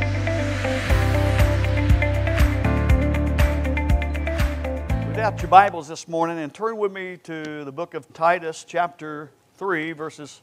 out 5.20 5.42
your 5.42 5.50
Bibles 5.50 5.86
this 5.86 6.08
morning 6.08 6.38
and 6.38 6.54
turn 6.54 6.78
with 6.78 6.92
me 6.92 7.18
to 7.18 7.62
the 7.64 7.72
book 7.72 7.92
of 7.92 8.10
Titus, 8.14 8.64
chapter 8.66 9.30
3, 9.58 9.92
verses 9.92 10.40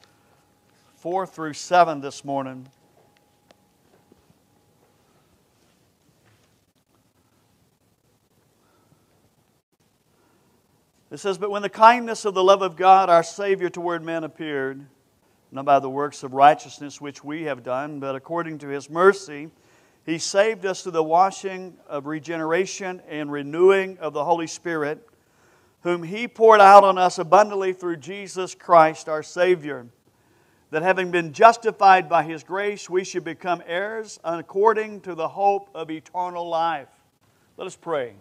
4 0.97 1.25
through 1.25 1.53
7 1.53 1.99
this 1.99 2.23
morning. 2.23 2.67
It 11.17 11.21
says, 11.21 11.39
But 11.39 11.49
when 11.49 11.63
the 11.63 11.67
kindness 11.69 12.25
of 12.25 12.35
the 12.35 12.43
love 12.43 12.61
of 12.61 12.75
God, 12.75 13.09
our 13.09 13.23
Savior, 13.23 13.71
toward 13.71 14.03
men 14.03 14.23
appeared, 14.23 14.85
not 15.51 15.65
by 15.65 15.79
the 15.79 15.89
works 15.89 16.21
of 16.21 16.35
righteousness 16.35 17.01
which 17.01 17.23
we 17.23 17.45
have 17.45 17.63
done, 17.63 17.99
but 17.99 18.15
according 18.15 18.59
to 18.59 18.67
His 18.67 18.87
mercy, 18.87 19.49
He 20.05 20.19
saved 20.19 20.63
us 20.63 20.83
through 20.83 20.91
the 20.91 21.01
washing 21.01 21.75
of 21.87 22.05
regeneration 22.05 23.01
and 23.09 23.31
renewing 23.31 23.97
of 23.97 24.13
the 24.13 24.23
Holy 24.23 24.45
Spirit, 24.45 25.09
whom 25.81 26.03
He 26.03 26.27
poured 26.27 26.61
out 26.61 26.83
on 26.83 26.99
us 26.99 27.17
abundantly 27.17 27.73
through 27.73 27.97
Jesus 27.97 28.53
Christ 28.53 29.09
our 29.09 29.23
Savior, 29.23 29.87
that 30.69 30.83
having 30.83 31.09
been 31.09 31.33
justified 31.33 32.07
by 32.07 32.21
His 32.21 32.43
grace, 32.43 32.91
we 32.91 33.03
should 33.03 33.23
become 33.23 33.63
heirs 33.65 34.19
according 34.23 35.01
to 35.01 35.15
the 35.15 35.29
hope 35.29 35.71
of 35.73 35.89
eternal 35.89 36.47
life. 36.47 36.89
Let 37.57 37.65
us 37.65 37.75
pray. 37.75 38.13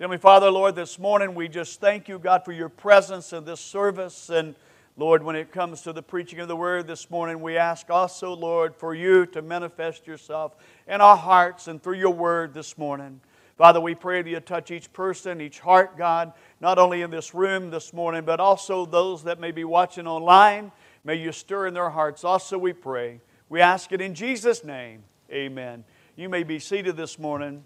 Heavenly 0.00 0.18
Father, 0.18 0.48
Lord, 0.48 0.76
this 0.76 0.96
morning 0.96 1.34
we 1.34 1.48
just 1.48 1.80
thank 1.80 2.06
you, 2.06 2.20
God, 2.20 2.44
for 2.44 2.52
your 2.52 2.68
presence 2.68 3.32
in 3.32 3.44
this 3.44 3.58
service. 3.58 4.30
And 4.30 4.54
Lord, 4.96 5.24
when 5.24 5.34
it 5.34 5.50
comes 5.50 5.82
to 5.82 5.92
the 5.92 6.04
preaching 6.04 6.38
of 6.38 6.46
the 6.46 6.54
word 6.54 6.86
this 6.86 7.10
morning, 7.10 7.40
we 7.40 7.56
ask 7.56 7.90
also, 7.90 8.32
Lord, 8.32 8.76
for 8.76 8.94
you 8.94 9.26
to 9.26 9.42
manifest 9.42 10.06
yourself 10.06 10.54
in 10.86 11.00
our 11.00 11.16
hearts 11.16 11.66
and 11.66 11.82
through 11.82 11.96
your 11.96 12.14
word 12.14 12.54
this 12.54 12.78
morning. 12.78 13.20
Father, 13.56 13.80
we 13.80 13.96
pray 13.96 14.22
that 14.22 14.30
you 14.30 14.38
touch 14.38 14.70
each 14.70 14.92
person, 14.92 15.40
each 15.40 15.58
heart, 15.58 15.98
God, 15.98 16.32
not 16.60 16.78
only 16.78 17.02
in 17.02 17.10
this 17.10 17.34
room 17.34 17.70
this 17.72 17.92
morning, 17.92 18.22
but 18.24 18.38
also 18.38 18.86
those 18.86 19.24
that 19.24 19.40
may 19.40 19.50
be 19.50 19.64
watching 19.64 20.06
online. 20.06 20.70
May 21.02 21.16
you 21.16 21.32
stir 21.32 21.66
in 21.66 21.74
their 21.74 21.90
hearts. 21.90 22.22
Also, 22.22 22.56
we 22.56 22.72
pray. 22.72 23.20
We 23.48 23.60
ask 23.60 23.90
it 23.90 24.00
in 24.00 24.14
Jesus' 24.14 24.62
name. 24.62 25.02
Amen. 25.32 25.82
You 26.14 26.28
may 26.28 26.44
be 26.44 26.60
seated 26.60 26.96
this 26.96 27.18
morning. 27.18 27.64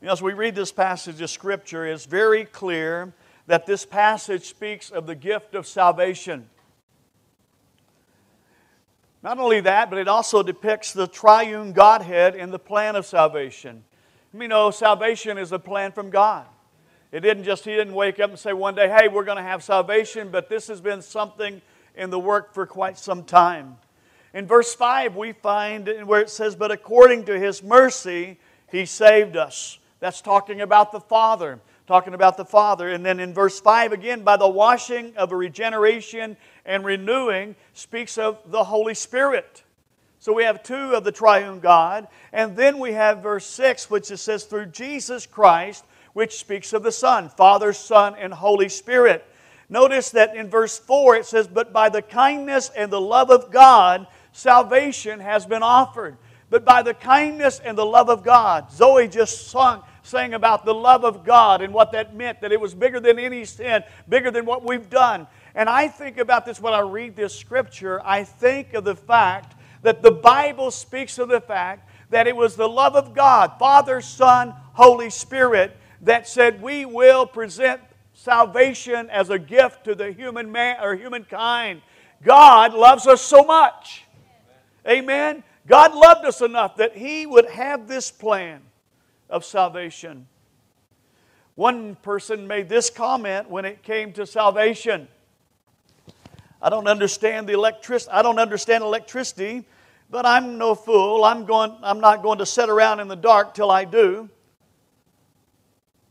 You 0.00 0.06
know, 0.06 0.12
as 0.12 0.20
we 0.20 0.34
read 0.34 0.54
this 0.54 0.72
passage 0.72 1.20
of 1.22 1.30
Scripture, 1.30 1.86
it's 1.86 2.04
very 2.04 2.44
clear 2.44 3.14
that 3.46 3.64
this 3.64 3.86
passage 3.86 4.44
speaks 4.44 4.90
of 4.90 5.06
the 5.06 5.14
gift 5.14 5.54
of 5.54 5.66
salvation. 5.66 6.48
Not 9.22 9.38
only 9.38 9.60
that, 9.60 9.88
but 9.88 9.98
it 9.98 10.06
also 10.06 10.42
depicts 10.42 10.92
the 10.92 11.06
triune 11.06 11.72
Godhead 11.72 12.36
in 12.36 12.50
the 12.50 12.58
plan 12.58 12.94
of 12.94 13.06
salvation. 13.06 13.84
You 14.38 14.48
know, 14.48 14.70
salvation 14.70 15.38
is 15.38 15.52
a 15.52 15.58
plan 15.58 15.92
from 15.92 16.10
God. 16.10 16.44
It 17.10 17.20
didn't 17.20 17.44
just, 17.44 17.64
He 17.64 17.70
didn't 17.70 17.94
wake 17.94 18.20
up 18.20 18.30
and 18.30 18.38
say 18.38 18.52
one 18.52 18.74
day, 18.74 18.88
hey, 18.88 19.08
we're 19.08 19.24
going 19.24 19.38
to 19.38 19.42
have 19.42 19.64
salvation, 19.64 20.28
but 20.30 20.50
this 20.50 20.68
has 20.68 20.82
been 20.82 21.00
something 21.00 21.62
in 21.96 22.10
the 22.10 22.18
work 22.18 22.52
for 22.52 22.66
quite 22.66 22.98
some 22.98 23.24
time. 23.24 23.78
In 24.34 24.46
verse 24.46 24.74
5, 24.74 25.16
we 25.16 25.32
find 25.32 25.88
where 26.04 26.20
it 26.20 26.28
says, 26.28 26.54
But 26.54 26.70
according 26.70 27.24
to 27.24 27.38
His 27.38 27.62
mercy, 27.62 28.38
He 28.70 28.84
saved 28.84 29.36
us. 29.36 29.78
That's 30.00 30.20
talking 30.20 30.60
about 30.60 30.92
the 30.92 31.00
Father. 31.00 31.60
Talking 31.86 32.14
about 32.14 32.36
the 32.36 32.44
Father. 32.44 32.88
And 32.88 33.04
then 33.04 33.20
in 33.20 33.32
verse 33.32 33.60
5 33.60 33.92
again, 33.92 34.22
by 34.22 34.36
the 34.36 34.48
washing 34.48 35.16
of 35.16 35.32
a 35.32 35.36
regeneration 35.36 36.36
and 36.64 36.84
renewing, 36.84 37.54
speaks 37.72 38.18
of 38.18 38.38
the 38.50 38.64
Holy 38.64 38.94
Spirit. 38.94 39.62
So 40.18 40.32
we 40.32 40.44
have 40.44 40.62
two 40.62 40.94
of 40.94 41.04
the 41.04 41.12
triune 41.12 41.60
God. 41.60 42.08
And 42.32 42.56
then 42.56 42.78
we 42.78 42.92
have 42.92 43.22
verse 43.22 43.46
6, 43.46 43.90
which 43.90 44.10
it 44.10 44.16
says, 44.16 44.44
through 44.44 44.66
Jesus 44.66 45.26
Christ, 45.26 45.84
which 46.12 46.36
speaks 46.36 46.72
of 46.72 46.82
the 46.82 46.92
Son, 46.92 47.28
Father, 47.28 47.72
Son, 47.72 48.14
and 48.18 48.34
Holy 48.34 48.68
Spirit. 48.68 49.24
Notice 49.68 50.10
that 50.10 50.34
in 50.36 50.48
verse 50.48 50.78
4 50.78 51.16
it 51.16 51.26
says, 51.26 51.46
But 51.46 51.72
by 51.72 51.88
the 51.88 52.02
kindness 52.02 52.70
and 52.76 52.90
the 52.90 53.00
love 53.00 53.30
of 53.30 53.50
God, 53.50 54.06
salvation 54.32 55.20
has 55.20 55.46
been 55.46 55.62
offered 55.62 56.16
but 56.50 56.64
by 56.64 56.82
the 56.82 56.94
kindness 56.94 57.60
and 57.64 57.76
the 57.76 57.86
love 57.86 58.08
of 58.08 58.22
God. 58.22 58.70
Zoe 58.70 59.08
just 59.08 59.48
sung, 59.48 59.82
sang 60.02 60.34
about 60.34 60.64
the 60.64 60.74
love 60.74 61.04
of 61.04 61.24
God 61.24 61.60
and 61.60 61.74
what 61.74 61.92
that 61.92 62.14
meant, 62.14 62.40
that 62.40 62.52
it 62.52 62.60
was 62.60 62.74
bigger 62.74 63.00
than 63.00 63.18
any 63.18 63.44
sin, 63.44 63.82
bigger 64.08 64.30
than 64.30 64.46
what 64.46 64.64
we've 64.64 64.88
done. 64.88 65.26
And 65.54 65.68
I 65.68 65.88
think 65.88 66.18
about 66.18 66.46
this 66.46 66.60
when 66.60 66.72
I 66.72 66.80
read 66.80 67.16
this 67.16 67.34
scripture. 67.34 68.00
I 68.04 68.24
think 68.24 68.74
of 68.74 68.84
the 68.84 68.94
fact 68.94 69.54
that 69.82 70.02
the 70.02 70.10
Bible 70.10 70.70
speaks 70.70 71.18
of 71.18 71.28
the 71.28 71.40
fact 71.40 71.88
that 72.10 72.26
it 72.26 72.36
was 72.36 72.56
the 72.56 72.68
love 72.68 72.94
of 72.94 73.14
God, 73.14 73.52
Father, 73.58 74.00
Son, 74.00 74.54
Holy 74.74 75.10
Spirit, 75.10 75.76
that 76.02 76.28
said 76.28 76.62
we 76.62 76.84
will 76.84 77.26
present 77.26 77.80
salvation 78.14 79.10
as 79.10 79.30
a 79.30 79.38
gift 79.38 79.84
to 79.84 79.94
the 79.94 80.12
human 80.12 80.52
man 80.52 80.76
or 80.80 80.94
humankind. 80.94 81.82
God 82.22 82.74
loves 82.74 83.06
us 83.06 83.20
so 83.20 83.44
much. 83.44 84.04
Amen. 84.86 85.42
God 85.66 85.94
loved 85.94 86.24
us 86.24 86.40
enough 86.40 86.76
that 86.76 86.96
He 86.96 87.26
would 87.26 87.50
have 87.50 87.88
this 87.88 88.10
plan 88.10 88.62
of 89.28 89.44
salvation. 89.44 90.26
One 91.56 91.96
person 91.96 92.46
made 92.46 92.68
this 92.68 92.90
comment 92.90 93.50
when 93.50 93.64
it 93.64 93.82
came 93.82 94.12
to 94.14 94.26
salvation. 94.26 95.08
I 96.60 96.70
don't 96.70 96.86
understand 96.86 97.48
the 97.48 97.54
electricity. 97.54 98.12
I 98.12 98.22
don't 98.22 98.38
understand 98.38 98.84
electricity, 98.84 99.64
but 100.10 100.24
I'm 100.26 100.58
no 100.58 100.74
fool. 100.74 101.24
I'm 101.24 101.44
going 101.44 101.74
I'm 101.82 102.00
not 102.00 102.22
going 102.22 102.38
to 102.38 102.46
sit 102.46 102.68
around 102.68 103.00
in 103.00 103.08
the 103.08 103.16
dark 103.16 103.54
till 103.54 103.70
I 103.70 103.84
do. 103.84 104.28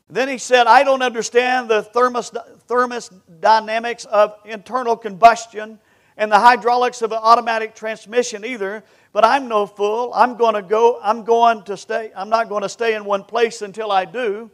Then 0.09 0.29
he 0.29 0.37
said, 0.37 0.67
I 0.67 0.83
don't 0.83 1.01
understand 1.01 1.67
the 1.69 1.81
thermos, 1.81 2.31
thermodynamics 2.67 4.05
of 4.05 4.35
internal 4.45 4.95
combustion 4.95 5.79
and 6.17 6.31
the 6.31 6.39
hydraulics 6.39 7.01
of 7.01 7.11
an 7.11 7.19
automatic 7.22 7.75
transmission 7.75 8.45
either, 8.45 8.83
but 9.16 9.24
I'm 9.24 9.48
no 9.48 9.66
fool. 9.66 10.12
I'm 10.14 10.36
going 10.36 10.56
to 10.56 10.62
go, 10.62 11.00
I'm 11.02 11.24
going 11.24 11.64
to 11.64 11.78
stay, 11.78 12.12
I'm 12.18 12.28
not 12.28 12.50
going 12.50 12.64
to 12.64 12.70
stay 12.70 12.96
in 12.96 13.06
one 13.06 13.24
place 13.24 13.62
until 13.62 13.90
I 13.90 14.03
do. 14.03 14.52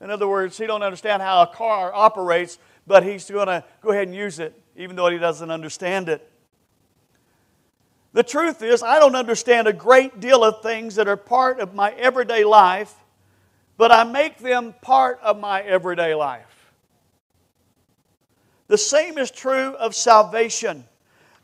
In 0.00 0.10
other 0.10 0.26
words, 0.26 0.58
he 0.58 0.66
don't 0.66 0.82
understand 0.82 1.22
how 1.22 1.42
a 1.42 1.46
car 1.46 1.94
operates, 1.94 2.58
but 2.88 3.04
he's 3.04 3.30
going 3.30 3.46
to 3.46 3.62
go 3.82 3.92
ahead 3.92 4.08
and 4.08 4.16
use 4.16 4.40
it, 4.40 4.60
even 4.74 4.96
though 4.96 5.08
he 5.10 5.18
doesn't 5.18 5.48
understand 5.48 6.08
it. 6.08 6.28
The 8.14 8.24
truth 8.24 8.62
is, 8.62 8.82
I 8.82 8.98
don't 8.98 9.14
understand 9.14 9.68
a 9.68 9.72
great 9.72 10.18
deal 10.18 10.42
of 10.42 10.60
things 10.60 10.96
that 10.96 11.06
are 11.06 11.16
part 11.16 11.60
of 11.60 11.72
my 11.72 11.92
everyday 11.92 12.42
life, 12.42 12.92
but 13.76 13.92
I 13.92 14.02
make 14.02 14.38
them 14.38 14.74
part 14.82 15.20
of 15.22 15.38
my 15.38 15.60
everyday 15.62 16.16
life. 16.16 16.72
The 18.66 18.76
same 18.76 19.18
is 19.18 19.30
true 19.30 19.76
of 19.76 19.94
salvation. 19.94 20.84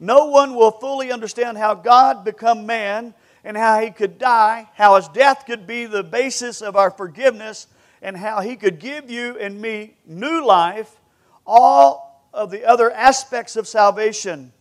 No 0.00 0.24
one 0.26 0.54
will 0.54 0.70
fully 0.70 1.12
understand 1.12 1.58
how 1.58 1.74
God 1.74 2.24
become 2.24 2.64
man 2.64 3.12
and 3.44 3.54
how 3.54 3.80
he 3.80 3.90
could 3.90 4.18
die, 4.18 4.66
how 4.74 4.96
his 4.96 5.08
death 5.08 5.44
could 5.46 5.66
be 5.66 5.84
the 5.84 6.02
basis 6.02 6.62
of 6.62 6.74
our 6.74 6.90
forgiveness, 6.90 7.66
and 8.00 8.16
how 8.16 8.40
he 8.40 8.56
could 8.56 8.78
give 8.78 9.10
you 9.10 9.36
and 9.38 9.60
me 9.60 9.94
new 10.06 10.44
life, 10.44 10.98
all 11.46 12.26
of 12.32 12.50
the 12.50 12.64
other 12.64 12.90
aspects 12.90 13.56
of 13.56 13.68
salvation. 13.68 14.52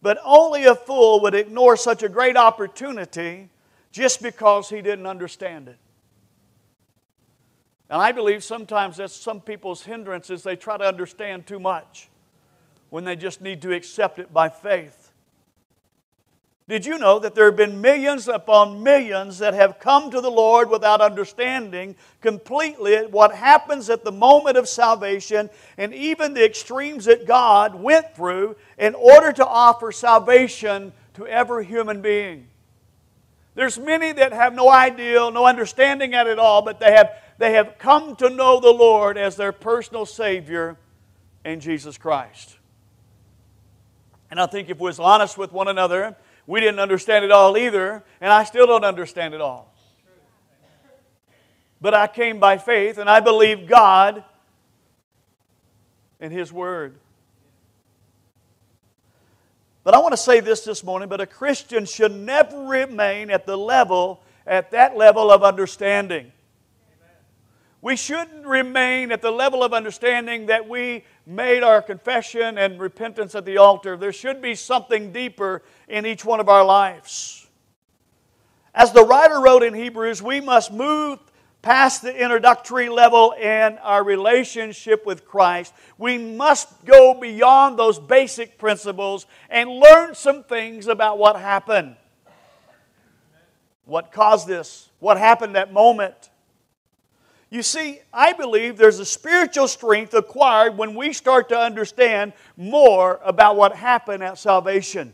But 0.00 0.18
only 0.24 0.64
a 0.64 0.76
fool 0.76 1.20
would 1.22 1.34
ignore 1.34 1.76
such 1.76 2.04
a 2.04 2.08
great 2.08 2.36
opportunity 2.36 3.48
just 3.90 4.22
because 4.22 4.68
he 4.68 4.80
didn't 4.80 5.06
understand 5.06 5.68
it. 5.68 5.78
And 7.90 8.00
I 8.00 8.12
believe 8.12 8.44
sometimes 8.44 8.96
that's 8.96 9.14
some 9.14 9.40
people's 9.40 9.82
hindrances. 9.82 10.44
They 10.44 10.56
try 10.56 10.76
to 10.76 10.84
understand 10.84 11.46
too 11.46 11.58
much 11.58 12.08
when 12.92 13.04
they 13.04 13.16
just 13.16 13.40
need 13.40 13.62
to 13.62 13.72
accept 13.72 14.18
it 14.18 14.34
by 14.34 14.50
faith. 14.50 15.12
Did 16.68 16.84
you 16.84 16.98
know 16.98 17.18
that 17.20 17.34
there 17.34 17.46
have 17.46 17.56
been 17.56 17.80
millions 17.80 18.28
upon 18.28 18.82
millions 18.82 19.38
that 19.38 19.54
have 19.54 19.78
come 19.78 20.10
to 20.10 20.20
the 20.20 20.30
Lord 20.30 20.68
without 20.68 21.00
understanding 21.00 21.96
completely 22.20 22.98
what 23.06 23.34
happens 23.34 23.88
at 23.88 24.04
the 24.04 24.12
moment 24.12 24.58
of 24.58 24.68
salvation 24.68 25.48
and 25.78 25.94
even 25.94 26.34
the 26.34 26.44
extremes 26.44 27.06
that 27.06 27.26
God 27.26 27.74
went 27.74 28.14
through 28.14 28.56
in 28.76 28.94
order 28.94 29.32
to 29.32 29.46
offer 29.46 29.90
salvation 29.90 30.92
to 31.14 31.26
every 31.26 31.64
human 31.64 32.02
being? 32.02 32.46
There's 33.54 33.78
many 33.78 34.12
that 34.12 34.34
have 34.34 34.52
no 34.52 34.68
idea, 34.68 35.30
no 35.30 35.46
understanding 35.46 36.12
at 36.12 36.26
it 36.26 36.38
all, 36.38 36.60
but 36.60 36.78
they 36.78 36.92
have, 36.92 37.10
they 37.38 37.52
have 37.52 37.78
come 37.78 38.16
to 38.16 38.28
know 38.28 38.60
the 38.60 38.70
Lord 38.70 39.16
as 39.16 39.36
their 39.36 39.52
personal 39.52 40.04
Savior 40.04 40.76
in 41.42 41.58
Jesus 41.58 41.96
Christ. 41.96 42.58
And 44.32 44.40
I 44.40 44.46
think 44.46 44.70
if 44.70 44.78
we 44.78 44.84
was 44.84 44.98
honest 44.98 45.36
with 45.36 45.52
one 45.52 45.68
another, 45.68 46.16
We 46.46 46.60
didn't 46.60 46.80
understand 46.80 47.24
it 47.24 47.30
all 47.30 47.56
either, 47.56 48.02
and 48.20 48.32
I 48.32 48.44
still 48.44 48.66
don't 48.66 48.84
understand 48.84 49.34
it 49.34 49.40
all. 49.40 49.72
But 51.80 51.94
I 51.94 52.06
came 52.06 52.38
by 52.38 52.58
faith, 52.58 52.98
and 52.98 53.08
I 53.08 53.20
believe 53.20 53.68
God 53.68 54.24
and 56.20 56.32
His 56.32 56.52
Word. 56.52 56.96
But 59.84 59.94
I 59.94 59.98
want 59.98 60.12
to 60.12 60.18
say 60.18 60.40
this 60.40 60.62
this 60.62 60.84
morning, 60.84 61.08
but 61.08 61.20
a 61.20 61.26
Christian 61.26 61.86
should 61.86 62.12
never 62.12 62.64
remain 62.64 63.30
at 63.30 63.46
the 63.46 63.56
level, 63.56 64.22
at 64.46 64.70
that 64.70 64.96
level 64.96 65.30
of 65.30 65.42
understanding. 65.42 66.30
We 67.80 67.96
shouldn't 67.96 68.46
remain 68.46 69.10
at 69.10 69.22
the 69.22 69.32
level 69.32 69.64
of 69.64 69.72
understanding 69.72 70.46
that 70.46 70.68
we 70.68 71.04
made 71.26 71.62
our 71.62 71.80
confession 71.80 72.58
and 72.58 72.80
repentance 72.80 73.34
at 73.34 73.44
the 73.44 73.58
altar. 73.58 73.96
There 73.96 74.12
should 74.12 74.42
be 74.42 74.54
something 74.54 75.12
deeper 75.12 75.62
in 75.88 76.04
each 76.06 76.24
one 76.24 76.40
of 76.40 76.48
our 76.48 76.64
lives. 76.64 77.46
As 78.74 78.92
the 78.92 79.04
writer 79.04 79.40
wrote 79.40 79.62
in 79.62 79.74
Hebrews, 79.74 80.22
we 80.22 80.40
must 80.40 80.72
move 80.72 81.18
past 81.60 82.02
the 82.02 82.14
introductory 82.14 82.88
level 82.88 83.32
in 83.32 83.78
our 83.78 84.02
relationship 84.02 85.06
with 85.06 85.24
Christ. 85.24 85.72
We 85.96 86.18
must 86.18 86.84
go 86.84 87.14
beyond 87.14 87.78
those 87.78 88.00
basic 88.00 88.58
principles 88.58 89.26
and 89.48 89.70
learn 89.70 90.14
some 90.14 90.42
things 90.42 90.88
about 90.88 91.18
what 91.18 91.36
happened. 91.36 91.96
What 93.84 94.10
caused 94.10 94.48
this? 94.48 94.88
What 94.98 95.18
happened 95.18 95.54
that 95.54 95.72
moment? 95.72 96.30
You 97.52 97.62
see, 97.62 98.00
I 98.14 98.32
believe 98.32 98.78
there's 98.78 98.98
a 98.98 99.04
spiritual 99.04 99.68
strength 99.68 100.14
acquired 100.14 100.78
when 100.78 100.94
we 100.94 101.12
start 101.12 101.50
to 101.50 101.58
understand 101.58 102.32
more 102.56 103.20
about 103.22 103.56
what 103.56 103.76
happened 103.76 104.22
at 104.22 104.38
salvation. 104.38 105.12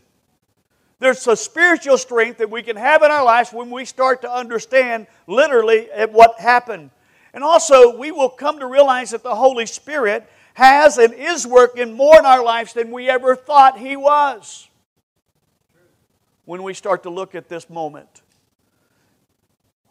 There's 1.00 1.26
a 1.26 1.34
spiritual 1.34 1.98
strength 1.98 2.38
that 2.38 2.48
we 2.48 2.62
can 2.62 2.76
have 2.76 3.02
in 3.02 3.10
our 3.10 3.24
lives 3.24 3.52
when 3.52 3.70
we 3.70 3.84
start 3.84 4.22
to 4.22 4.32
understand 4.32 5.08
literally 5.26 5.88
what 6.12 6.38
happened. 6.38 6.90
And 7.34 7.42
also, 7.42 7.98
we 7.98 8.12
will 8.12 8.28
come 8.28 8.60
to 8.60 8.66
realize 8.66 9.10
that 9.10 9.24
the 9.24 9.34
Holy 9.34 9.66
Spirit 9.66 10.24
has 10.54 10.96
and 10.96 11.12
is 11.14 11.44
working 11.44 11.94
more 11.94 12.20
in 12.20 12.24
our 12.24 12.44
lives 12.44 12.72
than 12.72 12.92
we 12.92 13.08
ever 13.08 13.34
thought 13.34 13.80
He 13.80 13.96
was 13.96 14.68
when 16.44 16.62
we 16.62 16.72
start 16.72 17.02
to 17.02 17.10
look 17.10 17.34
at 17.34 17.48
this 17.48 17.68
moment. 17.68 18.22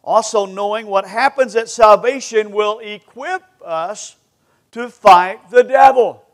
Also, 0.08 0.46
knowing 0.46 0.86
what 0.86 1.06
happens 1.06 1.54
at 1.54 1.68
salvation 1.68 2.50
will 2.50 2.78
equip 2.78 3.42
us 3.62 4.16
to 4.70 4.88
fight 4.88 5.50
the 5.50 5.62
devil. 5.62 6.24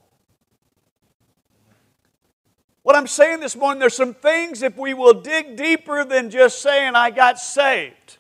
What 2.85 2.95
I'm 2.95 3.09
saying 3.09 3.41
this 3.41 3.57
morning, 3.57 3.81
there's 3.81 3.97
some 3.97 4.15
things 4.15 4.63
if 4.63 4.77
we 4.79 4.95
will 4.95 5.13
dig 5.13 5.57
deeper 5.57 6.05
than 6.05 6.31
just 6.31 6.63
saying, 6.63 6.95
I 6.95 7.11
got 7.11 7.41
saved. 7.41 8.19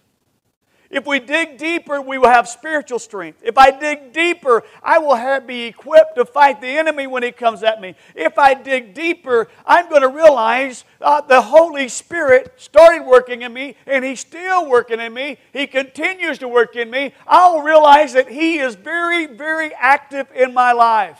If 0.94 1.06
we 1.08 1.19
dig 1.19 1.58
deeper, 1.58 2.00
we 2.00 2.19
will 2.19 2.29
have 2.29 2.46
spiritual 2.49 3.00
strength. 3.00 3.41
If 3.43 3.58
I 3.58 3.73
dig 3.73 4.12
deeper, 4.12 4.62
I 4.81 4.99
will 4.99 5.17
have, 5.17 5.44
be 5.44 5.64
equipped 5.64 6.14
to 6.14 6.25
fight 6.25 6.61
the 6.61 6.69
enemy 6.69 7.08
when 7.08 7.25
he 7.25 7.32
comes 7.32 7.64
at 7.64 7.81
me. 7.81 7.96
If 8.14 8.38
I 8.38 8.55
dig 8.55 8.94
deeper, 8.94 9.49
I'm 9.67 9.88
going 9.88 10.02
to 10.02 10.08
realize 10.08 10.85
uh, 11.00 11.20
the 11.20 11.43
Holy 11.43 11.88
Spirit 11.88 12.52
started 12.58 13.02
working 13.02 13.43
in 13.43 13.52
me 13.52 13.75
and 13.88 14.05
he's 14.05 14.20
still 14.20 14.70
working 14.70 15.00
in 15.00 15.12
me. 15.12 15.38
He 15.52 15.67
continues 15.67 16.38
to 16.38 16.46
work 16.46 16.76
in 16.76 16.93
me. 16.93 17.12
I'll 17.26 17.62
realize 17.62 18.12
that 18.12 18.29
he 18.29 18.61
is 18.61 18.76
very, 18.76 19.26
very 19.26 19.75
active 19.75 20.29
in 20.32 20.55
my 20.55 20.70
life. 20.70 21.19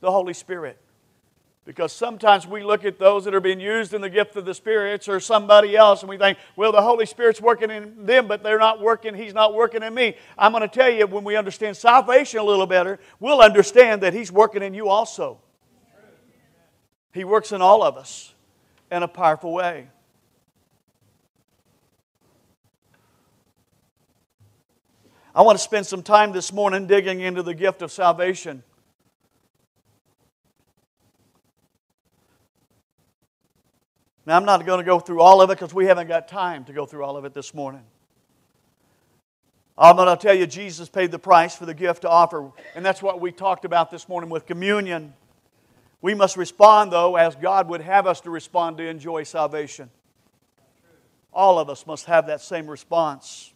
The 0.00 0.10
Holy 0.10 0.34
Spirit. 0.34 0.78
Because 1.64 1.92
sometimes 1.92 2.46
we 2.46 2.62
look 2.62 2.84
at 2.84 2.98
those 2.98 3.24
that 3.24 3.34
are 3.34 3.40
being 3.40 3.60
used 3.60 3.94
in 3.94 4.02
the 4.02 4.10
gift 4.10 4.36
of 4.36 4.44
the 4.44 4.52
spirits 4.52 5.08
or 5.08 5.18
somebody 5.18 5.74
else 5.74 6.02
and 6.02 6.10
we 6.10 6.18
think, 6.18 6.36
well, 6.56 6.72
the 6.72 6.82
Holy 6.82 7.06
Spirit's 7.06 7.40
working 7.40 7.70
in 7.70 8.04
them, 8.04 8.28
but 8.28 8.42
they're 8.42 8.58
not 8.58 8.82
working, 8.82 9.14
He's 9.14 9.32
not 9.32 9.54
working 9.54 9.82
in 9.82 9.94
me. 9.94 10.16
I'm 10.36 10.52
going 10.52 10.60
to 10.60 10.68
tell 10.68 10.90
you, 10.90 11.06
when 11.06 11.24
we 11.24 11.36
understand 11.36 11.76
salvation 11.76 12.40
a 12.40 12.42
little 12.44 12.66
better, 12.66 12.98
we'll 13.18 13.40
understand 13.40 14.02
that 14.02 14.12
He's 14.12 14.30
working 14.30 14.62
in 14.62 14.74
you 14.74 14.88
also. 14.88 15.40
He 17.12 17.24
works 17.24 17.52
in 17.52 17.62
all 17.62 17.82
of 17.82 17.96
us 17.96 18.34
in 18.90 19.02
a 19.02 19.08
powerful 19.08 19.52
way. 19.52 19.88
I 25.34 25.42
want 25.42 25.56
to 25.58 25.64
spend 25.64 25.86
some 25.86 26.02
time 26.02 26.32
this 26.32 26.52
morning 26.52 26.86
digging 26.86 27.20
into 27.20 27.42
the 27.42 27.54
gift 27.54 27.82
of 27.82 27.90
salvation. 27.90 28.62
Now, 34.26 34.36
I'm 34.36 34.44
not 34.44 34.64
going 34.64 34.78
to 34.78 34.84
go 34.84 35.00
through 35.00 35.20
all 35.20 35.42
of 35.42 35.50
it 35.50 35.54
because 35.58 35.74
we 35.74 35.86
haven't 35.86 36.08
got 36.08 36.28
time 36.28 36.64
to 36.64 36.72
go 36.72 36.86
through 36.86 37.04
all 37.04 37.16
of 37.16 37.24
it 37.24 37.34
this 37.34 37.52
morning. 37.52 37.82
I'm 39.76 39.96
going 39.96 40.08
to 40.08 40.20
tell 40.20 40.34
you, 40.34 40.46
Jesus 40.46 40.88
paid 40.88 41.10
the 41.10 41.18
price 41.18 41.56
for 41.56 41.66
the 41.66 41.74
gift 41.74 42.02
to 42.02 42.08
offer, 42.08 42.50
and 42.74 42.84
that's 42.84 43.02
what 43.02 43.20
we 43.20 43.32
talked 43.32 43.64
about 43.64 43.90
this 43.90 44.08
morning 44.08 44.30
with 44.30 44.46
communion. 44.46 45.12
We 46.00 46.14
must 46.14 46.36
respond, 46.36 46.92
though, 46.92 47.16
as 47.16 47.34
God 47.34 47.68
would 47.68 47.80
have 47.80 48.06
us 48.06 48.20
to 48.22 48.30
respond 48.30 48.78
to 48.78 48.86
enjoy 48.86 49.24
salvation. 49.24 49.90
All 51.32 51.58
of 51.58 51.68
us 51.68 51.86
must 51.86 52.06
have 52.06 52.28
that 52.28 52.40
same 52.40 52.68
response. 52.68 53.52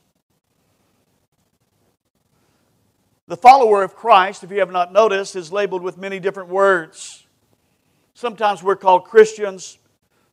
The 3.28 3.36
follower 3.36 3.82
of 3.82 3.94
Christ, 3.94 4.42
if 4.42 4.50
you 4.50 4.58
have 4.58 4.72
not 4.72 4.92
noticed, 4.92 5.36
is 5.36 5.52
labeled 5.52 5.82
with 5.82 5.96
many 5.96 6.18
different 6.18 6.48
words. 6.48 7.26
Sometimes 8.14 8.62
we're 8.62 8.76
called 8.76 9.04
Christians, 9.04 9.78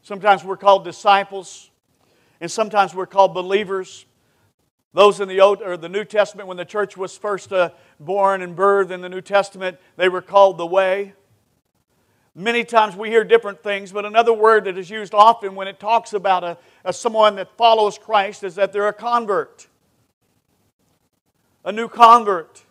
Sometimes 0.06 0.44
we're 0.44 0.56
called 0.56 0.84
disciples, 0.84 1.72
and 2.40 2.52
sometimes 2.52 2.94
we're 2.94 3.08
called 3.08 3.34
believers. 3.34 4.06
Those 4.94 5.20
in 5.20 5.28
the 5.28 5.42
Old 5.42 5.64
or 5.64 5.78
the 5.78 5.90
New 5.90 6.06
Testament, 6.06 6.48
when 6.48 6.58
the 6.58 6.64
church 6.64 6.96
was 6.96 7.18
first 7.18 7.52
uh, 7.52 7.72
born 8.00 8.44
and 8.44 8.56
birthed 8.56 8.92
in 8.92 9.02
the 9.02 9.10
New 9.10 9.22
Testament, 9.22 9.80
they 9.98 10.08
were 10.08 10.22
called 10.22 10.60
the 10.60 10.66
Way. 10.68 11.14
Many 12.36 12.64
times 12.64 12.96
we 12.96 13.10
hear 13.10 13.24
different 13.24 13.64
things, 13.64 13.92
but 13.92 14.06
another 14.06 14.32
word 14.32 14.66
that 14.66 14.78
is 14.78 14.92
used 14.92 15.16
often 15.16 15.56
when 15.56 15.68
it 15.68 15.80
talks 15.80 16.14
about 16.14 16.44
a, 16.44 16.60
a 16.84 16.94
someone 16.94 17.36
that 17.38 17.58
follows 17.58 17.98
Christ 17.98 18.44
is 18.44 18.54
that 18.54 18.72
they're 18.74 18.88
a 18.88 18.94
convert, 18.94 19.66
a 21.64 21.72
new 21.72 21.88
convert. 21.88 22.64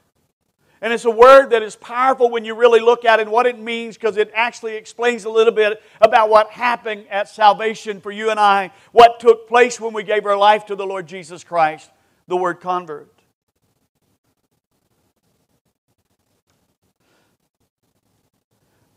And 0.81 0.93
it's 0.93 1.05
a 1.05 1.11
word 1.11 1.51
that 1.51 1.63
is 1.63 1.77
powerful 1.77 2.31
when 2.31 2.45
you 2.45 2.55
really 2.55 2.81
look 2.81 3.05
at 3.05 3.19
it 3.19 3.23
and 3.23 3.31
what 3.31 3.47
it 3.47 3.59
means 3.59 3.97
because 3.97 4.17
it 4.17 4.31
actually 4.35 4.77
explains 4.77 5.25
a 5.25 5.31
little 5.31 5.53
bit 5.53 5.83
about 6.01 6.29
what 6.29 6.51
happened 6.51 7.07
at 7.11 7.29
salvation 7.29 8.01
for 8.01 8.11
you 8.13 8.31
and 8.31 8.39
I, 8.39 8.71
what 8.93 9.19
took 9.19 9.49
place 9.49 9.81
when 9.81 9.95
we 9.95 10.03
gave 10.03 10.27
our 10.27 10.37
life 10.37 10.67
to 10.67 10.77
the 10.77 10.87
Lord 10.87 11.07
Jesus 11.07 11.43
Christ, 11.43 11.91
the 12.27 12.37
word 12.37 12.61
convert. 12.61 13.11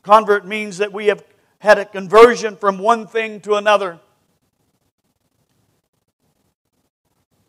Convert 0.04 0.46
means 0.46 0.78
that 0.78 0.94
we 0.94 1.08
have 1.08 1.24
had 1.60 1.78
a 1.78 1.86
conversion 1.86 2.56
from 2.56 2.80
one 2.80 3.08
thing 3.08 3.42
to 3.42 3.56
another. 3.56 4.00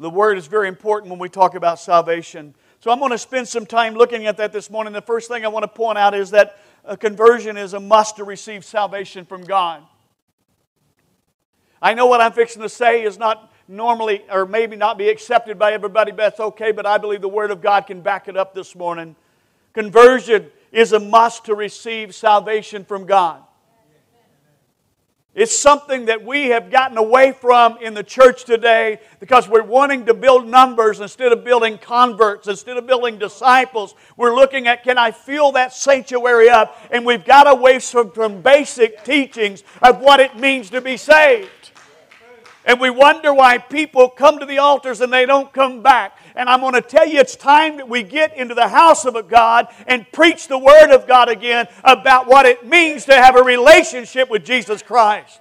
The 0.01 0.11
word 0.11 0.39
is 0.39 0.47
very 0.47 0.69
important 0.69 1.11
when 1.11 1.19
we 1.19 1.29
talk 1.29 1.55
about 1.55 1.81
salvation. 1.81 2.55
So 2.81 2.93
I'm 2.93 3.01
going 3.01 3.11
to 3.11 3.19
spend 3.19 3.49
some 3.49 3.67
time 3.67 3.95
looking 3.95 4.27
at 4.27 4.37
that 4.37 4.53
this 4.53 4.71
morning. 4.71 4.93
The 4.93 5.03
first 5.03 5.29
thing 5.29 5.45
I 5.45 5.49
want 5.49 5.65
to 5.65 5.69
point 5.69 5.99
out 5.99 6.15
is 6.15 6.31
that 6.31 6.59
a 6.85 6.97
conversion 6.97 7.57
is 7.57 7.75
a 7.75 7.81
must 7.81 8.17
to 8.17 8.25
receive 8.25 8.65
salvation 8.65 9.25
from 9.25 9.43
God. 9.43 9.83
I 11.83 11.95
know 11.95 12.07
what 12.07 12.21
I'm 12.21 12.33
fixing 12.33 12.63
to 12.63 12.69
say 12.69 13.03
is 13.03 13.19
not 13.19 13.53
normally 13.67 14.25
or 14.31 14.47
maybe 14.47 14.77
not 14.77 14.97
be 14.97 15.09
accepted 15.09 15.59
by 15.59 15.73
everybody, 15.73 16.13
but 16.13 16.19
that's 16.19 16.41
okay, 16.41 16.73
but 16.73 16.87
I 16.87 16.99
believe 16.99 17.21
the 17.21 17.29
Word 17.29 17.51
of 17.51 17.61
God 17.61 17.87
can 17.87 18.01
back 18.01 18.29
it 18.29 18.37
up 18.37 18.55
this 18.55 18.75
morning. 18.77 19.17
Conversion 19.73 20.51
is 20.73 20.93
a 20.93 21.01
must 21.01 21.45
to 21.47 21.55
receive 21.55 22.15
salvation 22.15 22.85
from 22.85 23.07
God. 23.07 23.43
It's 25.39 25.57
something 25.57 26.07
that 26.07 26.25
we 26.25 26.49
have 26.49 26.69
gotten 26.69 26.99
away 26.99 27.31
from 27.31 27.79
in 27.81 27.95
the 27.95 28.03
church 28.03 28.43
today 28.43 28.99
because 29.21 29.49
we're 29.49 29.63
wanting 29.63 30.07
to 30.07 30.15
build 30.15 30.49
numbers 30.49 30.99
instead 30.99 31.31
of 31.31 31.45
building 31.45 31.79
converts, 31.79 32.49
instead 32.49 32.77
of 32.77 32.89
building 32.89 33.21
disciples. 33.21 33.95
We're 34.17 34.35
looking 34.35 34.67
at 34.67 34.83
can 34.83 34.99
I 34.99 35.13
fill 35.13 35.53
that 35.53 35.73
sanctuary 35.73 36.49
up? 36.49 36.77
And 36.91 37.07
we've 37.07 37.25
got 37.25 37.47
away 37.47 37.79
from, 37.79 38.11
from 38.11 38.43
basic 38.43 39.05
teachings 39.05 39.63
of 39.81 40.01
what 40.01 40.19
it 40.19 40.37
means 40.37 40.71
to 40.71 40.81
be 40.81 40.97
saved. 40.97 41.49
And 42.69 42.79
we 42.79 42.91
wonder 42.91 43.33
why 43.33 43.57
people 43.57 44.11
come 44.11 44.39
to 44.41 44.45
the 44.45 44.59
altars 44.59 45.01
and 45.01 45.11
they 45.11 45.25
don't 45.25 45.51
come 45.55 45.83
back. 45.83 46.19
And 46.37 46.51
I'm 46.51 46.61
going 46.61 46.75
to 46.75 46.83
tell 46.83 47.09
you, 47.09 47.19
it's 47.19 47.35
time 47.35 47.79
that 47.79 47.89
we 47.89 48.03
get 48.03 48.37
into 48.37 48.55
the 48.55 48.69
house 48.69 49.07
of 49.07 49.17
God 49.27 49.69
and 49.87 50.07
preach 50.13 50.49
the 50.49 50.59
Word 50.59 50.91
of 50.91 51.07
God 51.09 51.31
again 51.31 51.67
about 51.83 52.27
what 52.27 52.45
it 52.45 52.67
means 52.67 53.07
to 53.07 53.15
have 53.15 53.37
a 53.37 53.43
relationship 53.43 54.29
with 54.29 54.45
Jesus 54.45 54.83
Christ. 54.83 55.41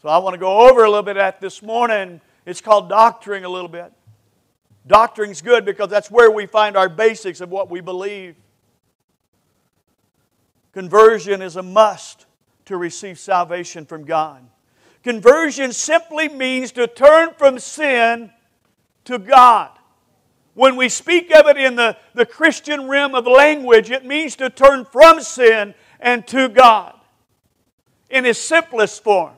So 0.00 0.08
I 0.08 0.16
want 0.16 0.32
to 0.32 0.38
go 0.38 0.66
over 0.66 0.82
a 0.82 0.88
little 0.88 1.02
bit 1.02 1.18
at 1.18 1.42
this 1.42 1.60
morning. 1.60 2.22
It's 2.46 2.62
called 2.62 2.88
doctrine 2.88 3.44
a 3.44 3.50
little 3.50 3.68
bit. 3.68 3.92
Doctrine's 4.86 5.42
good 5.42 5.66
because 5.66 5.90
that's 5.90 6.10
where 6.10 6.30
we 6.30 6.46
find 6.46 6.74
our 6.74 6.88
basics 6.88 7.42
of 7.42 7.50
what 7.50 7.68
we 7.68 7.82
believe. 7.82 8.34
Conversion 10.72 11.42
is 11.42 11.56
a 11.56 11.62
must 11.62 12.24
to 12.64 12.78
receive 12.78 13.18
salvation 13.18 13.84
from 13.84 14.06
God. 14.06 14.42
Conversion 15.02 15.72
simply 15.72 16.28
means 16.28 16.72
to 16.72 16.86
turn 16.86 17.34
from 17.34 17.58
sin 17.58 18.30
to 19.04 19.18
God. 19.18 19.70
When 20.54 20.76
we 20.76 20.88
speak 20.88 21.34
of 21.34 21.46
it 21.46 21.56
in 21.56 21.76
the, 21.76 21.96
the 22.14 22.26
Christian 22.26 22.88
realm 22.88 23.14
of 23.14 23.26
language, 23.26 23.90
it 23.90 24.04
means 24.04 24.36
to 24.36 24.50
turn 24.50 24.84
from 24.84 25.20
sin 25.20 25.74
and 26.00 26.26
to 26.28 26.48
God 26.48 26.94
in 28.08 28.24
its 28.24 28.38
simplest 28.38 29.02
form. 29.04 29.34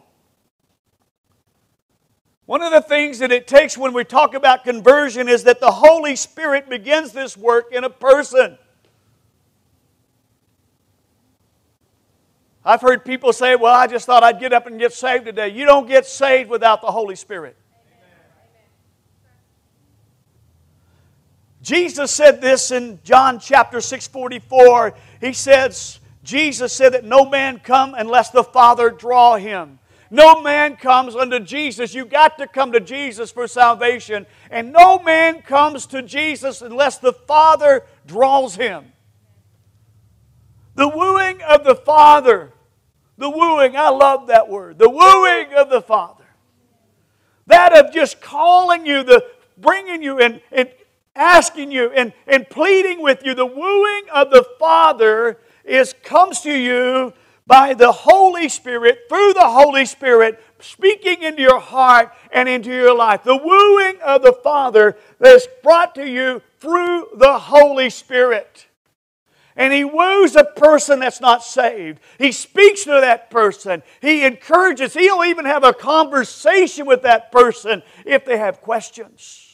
One 2.46 2.62
of 2.62 2.72
the 2.72 2.80
things 2.80 3.18
that 3.18 3.30
it 3.30 3.46
takes 3.46 3.76
when 3.76 3.92
we 3.92 4.04
talk 4.04 4.32
about 4.32 4.64
conversion 4.64 5.28
is 5.28 5.44
that 5.44 5.60
the 5.60 5.70
Holy 5.70 6.16
Spirit 6.16 6.70
begins 6.70 7.12
this 7.12 7.36
work 7.36 7.72
in 7.72 7.84
a 7.84 7.90
person. 7.90 8.56
I've 12.68 12.82
heard 12.82 13.02
people 13.02 13.32
say, 13.32 13.56
Well, 13.56 13.74
I 13.74 13.86
just 13.86 14.04
thought 14.04 14.22
I'd 14.22 14.38
get 14.38 14.52
up 14.52 14.66
and 14.66 14.78
get 14.78 14.92
saved 14.92 15.24
today. 15.24 15.48
You 15.48 15.64
don't 15.64 15.88
get 15.88 16.04
saved 16.04 16.50
without 16.50 16.82
the 16.82 16.90
Holy 16.90 17.16
Spirit. 17.16 17.56
Jesus 21.62 22.10
said 22.10 22.42
this 22.42 22.70
in 22.70 23.00
John 23.04 23.40
chapter 23.40 23.78
6:44. 23.78 24.94
He 25.18 25.32
says, 25.32 25.98
Jesus 26.22 26.74
said 26.74 26.92
that 26.92 27.06
no 27.06 27.24
man 27.24 27.58
come 27.58 27.94
unless 27.96 28.28
the 28.28 28.44
Father 28.44 28.90
draw 28.90 29.36
him. 29.36 29.78
No 30.10 30.42
man 30.42 30.76
comes 30.76 31.16
unto 31.16 31.40
Jesus. 31.40 31.94
You 31.94 32.04
got 32.04 32.36
to 32.36 32.46
come 32.46 32.72
to 32.72 32.80
Jesus 32.80 33.30
for 33.30 33.48
salvation. 33.48 34.26
And 34.50 34.74
no 34.74 34.98
man 34.98 35.40
comes 35.40 35.86
to 35.86 36.02
Jesus 36.02 36.60
unless 36.60 36.98
the 36.98 37.14
Father 37.14 37.86
draws 38.06 38.56
him. 38.56 38.92
The 40.74 40.88
wooing 40.88 41.40
of 41.40 41.64
the 41.64 41.74
Father 41.74 42.52
the 43.18 43.28
wooing, 43.28 43.76
I 43.76 43.90
love 43.90 44.28
that 44.28 44.48
word. 44.48 44.78
The 44.78 44.88
wooing 44.88 45.52
of 45.54 45.68
the 45.68 45.82
Father. 45.82 46.24
That 47.48 47.76
of 47.76 47.92
just 47.92 48.20
calling 48.20 48.86
you, 48.86 49.02
the 49.02 49.24
bringing 49.56 50.02
you 50.02 50.20
and, 50.20 50.40
and 50.52 50.70
asking 51.16 51.72
you 51.72 51.90
and, 51.90 52.12
and 52.26 52.48
pleading 52.48 53.02
with 53.02 53.24
you. 53.24 53.34
The 53.34 53.44
wooing 53.44 54.04
of 54.14 54.30
the 54.30 54.44
Father 54.58 55.38
is 55.64 55.94
comes 56.04 56.40
to 56.42 56.52
you 56.52 57.12
by 57.46 57.74
the 57.74 57.90
Holy 57.90 58.48
Spirit, 58.48 59.00
through 59.08 59.32
the 59.32 59.48
Holy 59.48 59.86
Spirit, 59.86 60.40
speaking 60.60 61.22
into 61.22 61.42
your 61.42 61.58
heart 61.58 62.12
and 62.30 62.48
into 62.48 62.70
your 62.70 62.94
life. 62.94 63.24
The 63.24 63.36
wooing 63.36 64.00
of 64.02 64.22
the 64.22 64.34
Father 64.44 64.96
is 65.18 65.48
brought 65.62 65.94
to 65.96 66.08
you 66.08 66.42
through 66.60 67.08
the 67.16 67.38
Holy 67.38 67.90
Spirit 67.90 68.67
and 69.58 69.72
he 69.72 69.84
woos 69.84 70.36
a 70.36 70.44
person 70.44 71.00
that's 71.00 71.20
not 71.20 71.42
saved. 71.42 71.98
He 72.16 72.30
speaks 72.32 72.84
to 72.84 72.92
that 72.92 73.28
person. 73.28 73.82
He 74.00 74.24
encourages. 74.24 74.94
He'll 74.94 75.24
even 75.24 75.44
have 75.44 75.64
a 75.64 75.74
conversation 75.74 76.86
with 76.86 77.02
that 77.02 77.32
person 77.32 77.82
if 78.06 78.24
they 78.24 78.38
have 78.38 78.60
questions. 78.62 79.44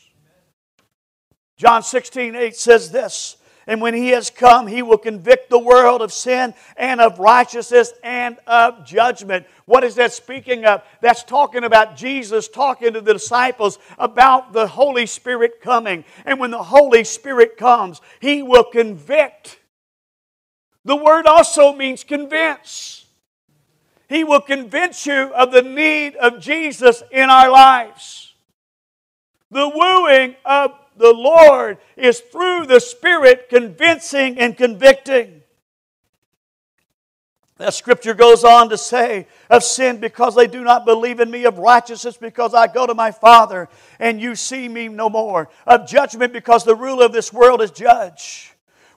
John 1.56 1.82
16, 1.82 2.36
8 2.36 2.54
says 2.54 2.90
this. 2.90 3.38
And 3.66 3.80
when 3.80 3.94
he 3.94 4.10
has 4.10 4.28
come, 4.28 4.66
he 4.66 4.82
will 4.82 4.98
convict 4.98 5.48
the 5.48 5.58
world 5.58 6.02
of 6.02 6.12
sin 6.12 6.52
and 6.76 7.00
of 7.00 7.18
righteousness 7.18 7.94
and 8.02 8.36
of 8.46 8.84
judgment. 8.84 9.46
What 9.64 9.84
is 9.84 9.94
that 9.94 10.12
speaking 10.12 10.66
of? 10.66 10.82
That's 11.00 11.24
talking 11.24 11.64
about 11.64 11.96
Jesus 11.96 12.46
talking 12.46 12.92
to 12.92 13.00
the 13.00 13.14
disciples 13.14 13.78
about 13.96 14.52
the 14.52 14.66
Holy 14.66 15.06
Spirit 15.06 15.62
coming. 15.62 16.04
And 16.26 16.38
when 16.38 16.50
the 16.50 16.62
Holy 16.62 17.04
Spirit 17.04 17.56
comes, 17.56 18.02
he 18.20 18.42
will 18.42 18.64
convict 18.64 19.60
the 20.84 20.96
word 20.96 21.26
also 21.26 21.72
means 21.72 22.04
convince. 22.04 23.06
He 24.08 24.22
will 24.22 24.40
convince 24.40 25.06
you 25.06 25.32
of 25.34 25.50
the 25.50 25.62
need 25.62 26.14
of 26.16 26.40
Jesus 26.40 27.02
in 27.10 27.30
our 27.30 27.50
lives. 27.50 28.34
The 29.50 29.68
wooing 29.68 30.36
of 30.44 30.72
the 30.96 31.12
Lord 31.12 31.78
is 31.96 32.20
through 32.20 32.66
the 32.66 32.80
Spirit 32.80 33.48
convincing 33.48 34.38
and 34.38 34.56
convicting. 34.56 35.42
That 37.56 37.72
scripture 37.72 38.14
goes 38.14 38.42
on 38.42 38.68
to 38.70 38.76
say, 38.76 39.28
of 39.48 39.62
sin 39.62 39.98
because 39.98 40.34
they 40.34 40.48
do 40.48 40.64
not 40.64 40.84
believe 40.84 41.20
in 41.20 41.30
me, 41.30 41.44
of 41.44 41.58
righteousness 41.58 42.16
because 42.16 42.52
I 42.52 42.66
go 42.66 42.86
to 42.86 42.94
my 42.94 43.12
Father 43.12 43.68
and 44.00 44.20
you 44.20 44.34
see 44.34 44.68
me 44.68 44.88
no 44.88 45.08
more, 45.08 45.48
of 45.66 45.86
judgment 45.86 46.32
because 46.32 46.64
the 46.64 46.74
ruler 46.74 47.06
of 47.06 47.12
this 47.12 47.32
world 47.32 47.62
is 47.62 47.70
judge. 47.70 48.53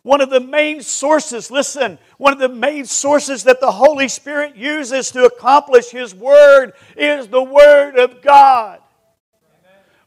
One 0.07 0.21
of 0.21 0.29
the 0.29 0.39
main 0.39 0.81
sources, 0.81 1.51
listen, 1.51 1.99
one 2.17 2.31
of 2.31 2.39
the 2.39 2.47
main 2.47 2.85
sources 2.85 3.43
that 3.43 3.59
the 3.59 3.73
Holy 3.73 4.07
Spirit 4.07 4.55
uses 4.55 5.11
to 5.11 5.25
accomplish 5.25 5.89
His 5.89 6.15
Word 6.15 6.71
is 6.95 7.27
the 7.27 7.43
Word 7.43 7.97
of 7.97 8.21
God. 8.21 8.79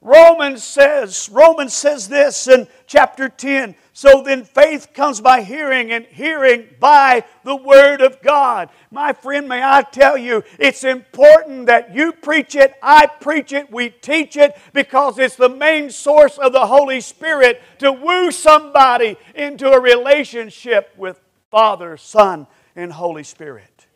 Romans 0.03 0.65
says, 0.65 1.29
Romans 1.31 1.75
says 1.75 2.09
this 2.09 2.49
in 2.49 2.67
chapter 2.87 3.29
10. 3.29 3.75
So 3.93 4.23
then 4.23 4.45
faith 4.45 4.95
comes 4.95 5.21
by 5.21 5.43
hearing, 5.43 5.93
and 5.93 6.07
hearing 6.07 6.69
by 6.79 7.25
the 7.45 7.57
Word 7.57 8.01
of 8.01 8.23
God. 8.23 8.71
My 8.91 9.13
friend, 9.13 9.47
may 9.47 9.63
I 9.63 9.83
tell 9.83 10.17
you, 10.17 10.43
it's 10.59 10.85
important 10.85 11.67
that 11.67 11.95
you 11.95 12.13
preach 12.13 12.55
it, 12.55 12.73
I 12.83 13.07
preach 13.07 13.53
it, 13.53 13.71
we 13.71 13.91
teach 13.91 14.39
it, 14.39 14.57
because 14.73 15.19
it's 15.19 15.37
the 15.37 15.51
main 15.51 15.91
source 15.91 16.39
of 16.39 16.55
the 16.55 16.67
Holy 16.67 17.03
Spirit 17.03 17.61
to 17.81 17.93
woo 17.93 18.31
somebody 18.31 19.19
into 19.35 19.71
a 19.71 19.81
relationship 19.81 20.95
with 20.97 21.21
Father, 21.51 21.99
Son, 21.99 22.47
and 22.75 22.95
Holy 22.95 23.25
Spirit. 23.25 23.87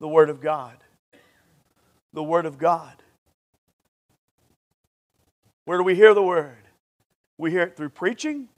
The 0.00 0.08
Word 0.08 0.30
of 0.30 0.40
God. 0.40 0.78
The 2.12 2.24
Word 2.24 2.44
of 2.44 2.58
God. 2.58 3.01
Where 5.64 5.78
do 5.78 5.84
we 5.84 5.94
hear 5.94 6.14
the 6.14 6.22
word? 6.22 6.56
We 7.38 7.50
hear 7.50 7.62
it 7.62 7.76
through 7.76 7.90
preaching. 7.90 8.48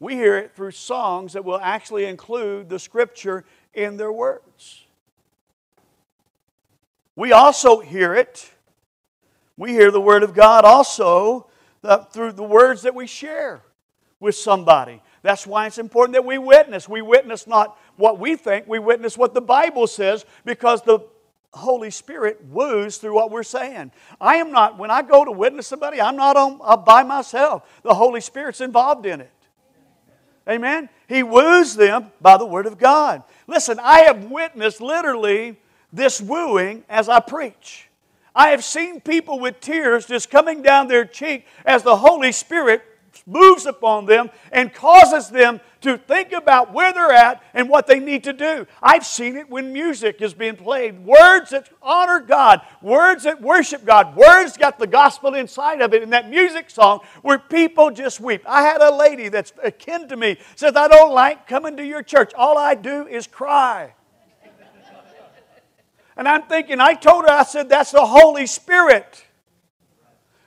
We 0.00 0.14
hear 0.14 0.36
it 0.36 0.54
through 0.56 0.72
songs 0.72 1.34
that 1.34 1.44
will 1.44 1.60
actually 1.60 2.06
include 2.06 2.68
the 2.68 2.78
scripture 2.78 3.44
in 3.72 3.96
their 3.96 4.12
words. 4.12 4.84
We 7.14 7.32
also 7.32 7.80
hear 7.80 8.14
it. 8.14 8.50
We 9.56 9.70
hear 9.72 9.90
the 9.90 10.00
word 10.00 10.22
of 10.22 10.34
God 10.34 10.64
also 10.64 11.48
uh, 11.84 11.98
through 11.98 12.32
the 12.32 12.42
words 12.42 12.82
that 12.82 12.94
we 12.94 13.06
share 13.06 13.62
with 14.18 14.34
somebody. 14.34 15.02
That's 15.22 15.46
why 15.46 15.66
it's 15.66 15.78
important 15.78 16.14
that 16.14 16.24
we 16.24 16.38
witness. 16.38 16.88
We 16.88 17.02
witness 17.02 17.46
not 17.46 17.78
what 17.96 18.18
we 18.18 18.34
think, 18.34 18.66
we 18.66 18.78
witness 18.78 19.16
what 19.16 19.34
the 19.34 19.40
Bible 19.40 19.86
says 19.86 20.24
because 20.44 20.82
the 20.82 21.00
Holy 21.54 21.90
Spirit 21.90 22.42
woos 22.46 22.96
through 22.96 23.14
what 23.14 23.30
we're 23.30 23.42
saying. 23.42 23.92
I 24.20 24.36
am 24.36 24.52
not, 24.52 24.78
when 24.78 24.90
I 24.90 25.02
go 25.02 25.24
to 25.24 25.30
witness 25.30 25.66
somebody, 25.66 26.00
I'm 26.00 26.16
not 26.16 26.36
on, 26.36 26.60
uh, 26.62 26.76
by 26.76 27.02
myself. 27.02 27.68
The 27.82 27.94
Holy 27.94 28.20
Spirit's 28.20 28.60
involved 28.60 29.04
in 29.04 29.20
it. 29.20 29.30
Amen? 30.48 30.88
He 31.08 31.22
woos 31.22 31.76
them 31.76 32.10
by 32.20 32.36
the 32.36 32.46
Word 32.46 32.66
of 32.66 32.78
God. 32.78 33.22
Listen, 33.46 33.78
I 33.80 34.00
have 34.00 34.24
witnessed 34.24 34.80
literally 34.80 35.60
this 35.92 36.20
wooing 36.20 36.84
as 36.88 37.08
I 37.08 37.20
preach. 37.20 37.88
I 38.34 38.48
have 38.48 38.64
seen 38.64 39.00
people 39.00 39.38
with 39.38 39.60
tears 39.60 40.06
just 40.06 40.30
coming 40.30 40.62
down 40.62 40.88
their 40.88 41.04
cheek 41.04 41.46
as 41.66 41.82
the 41.82 41.96
Holy 41.96 42.32
Spirit 42.32 42.82
moves 43.26 43.66
upon 43.66 44.06
them 44.06 44.30
and 44.50 44.72
causes 44.72 45.28
them 45.28 45.60
to 45.82 45.98
think 45.98 46.32
about 46.32 46.72
where 46.72 46.92
they're 46.92 47.12
at 47.12 47.42
and 47.54 47.68
what 47.68 47.86
they 47.86 48.00
need 48.00 48.24
to 48.24 48.32
do. 48.32 48.66
I've 48.82 49.04
seen 49.04 49.36
it 49.36 49.48
when 49.48 49.72
music 49.72 50.20
is 50.20 50.34
being 50.34 50.56
played. 50.56 51.04
Words 51.04 51.50
that 51.50 51.68
honor 51.82 52.20
God, 52.20 52.62
words 52.80 53.24
that 53.24 53.40
worship 53.40 53.84
God, 53.84 54.16
words 54.16 54.56
got 54.56 54.78
the 54.78 54.86
gospel 54.86 55.34
inside 55.34 55.80
of 55.80 55.94
it 55.94 56.02
in 56.02 56.10
that 56.10 56.28
music 56.28 56.70
song 56.70 57.00
where 57.22 57.38
people 57.38 57.90
just 57.90 58.20
weep. 58.20 58.42
I 58.46 58.62
had 58.62 58.80
a 58.80 58.94
lady 58.94 59.28
that's 59.28 59.52
akin 59.62 60.08
to 60.08 60.16
me 60.16 60.38
says, 60.56 60.76
I 60.76 60.88
don't 60.88 61.12
like 61.12 61.46
coming 61.46 61.76
to 61.76 61.84
your 61.84 62.02
church. 62.02 62.32
All 62.34 62.58
I 62.58 62.74
do 62.74 63.06
is 63.06 63.26
cry. 63.26 63.94
and 66.16 66.28
I'm 66.28 66.42
thinking, 66.42 66.80
I 66.80 66.94
told 66.94 67.24
her, 67.24 67.30
I 67.30 67.44
said, 67.44 67.68
that's 67.68 67.92
the 67.92 68.06
Holy 68.06 68.46
Spirit. 68.46 69.24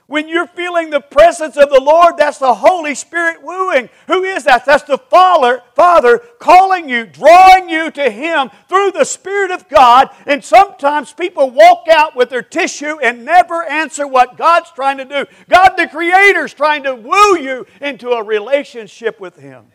When 0.08 0.28
you're 0.28 0.46
feeling 0.46 0.90
the 0.90 1.00
presence 1.00 1.56
of 1.56 1.68
the 1.68 1.80
Lord, 1.80 2.16
that's 2.16 2.38
the 2.38 2.54
Holy 2.54 2.94
Spirit 2.94 3.42
wooing. 3.42 3.88
Who 4.06 4.22
is 4.22 4.44
that? 4.44 4.64
That's 4.64 4.84
the 4.84 4.98
Father, 4.98 5.62
Father 5.74 6.18
calling 6.38 6.88
you, 6.88 7.06
drawing 7.06 7.68
you 7.68 7.90
to 7.90 8.08
Him 8.08 8.50
through 8.68 8.92
the 8.92 9.04
Spirit 9.04 9.50
of 9.50 9.68
God. 9.68 10.10
And 10.24 10.44
sometimes 10.44 11.12
people 11.12 11.50
walk 11.50 11.88
out 11.90 12.14
with 12.14 12.30
their 12.30 12.42
tissue 12.42 13.00
and 13.00 13.24
never 13.24 13.64
answer 13.64 14.06
what 14.06 14.36
God's 14.36 14.70
trying 14.70 14.98
to 14.98 15.04
do. 15.04 15.26
God, 15.48 15.70
the 15.76 15.88
Creator, 15.88 16.44
is 16.44 16.54
trying 16.54 16.84
to 16.84 16.94
woo 16.94 17.36
you 17.38 17.66
into 17.80 18.10
a 18.10 18.22
relationship 18.22 19.18
with 19.18 19.36
Him. 19.36 19.66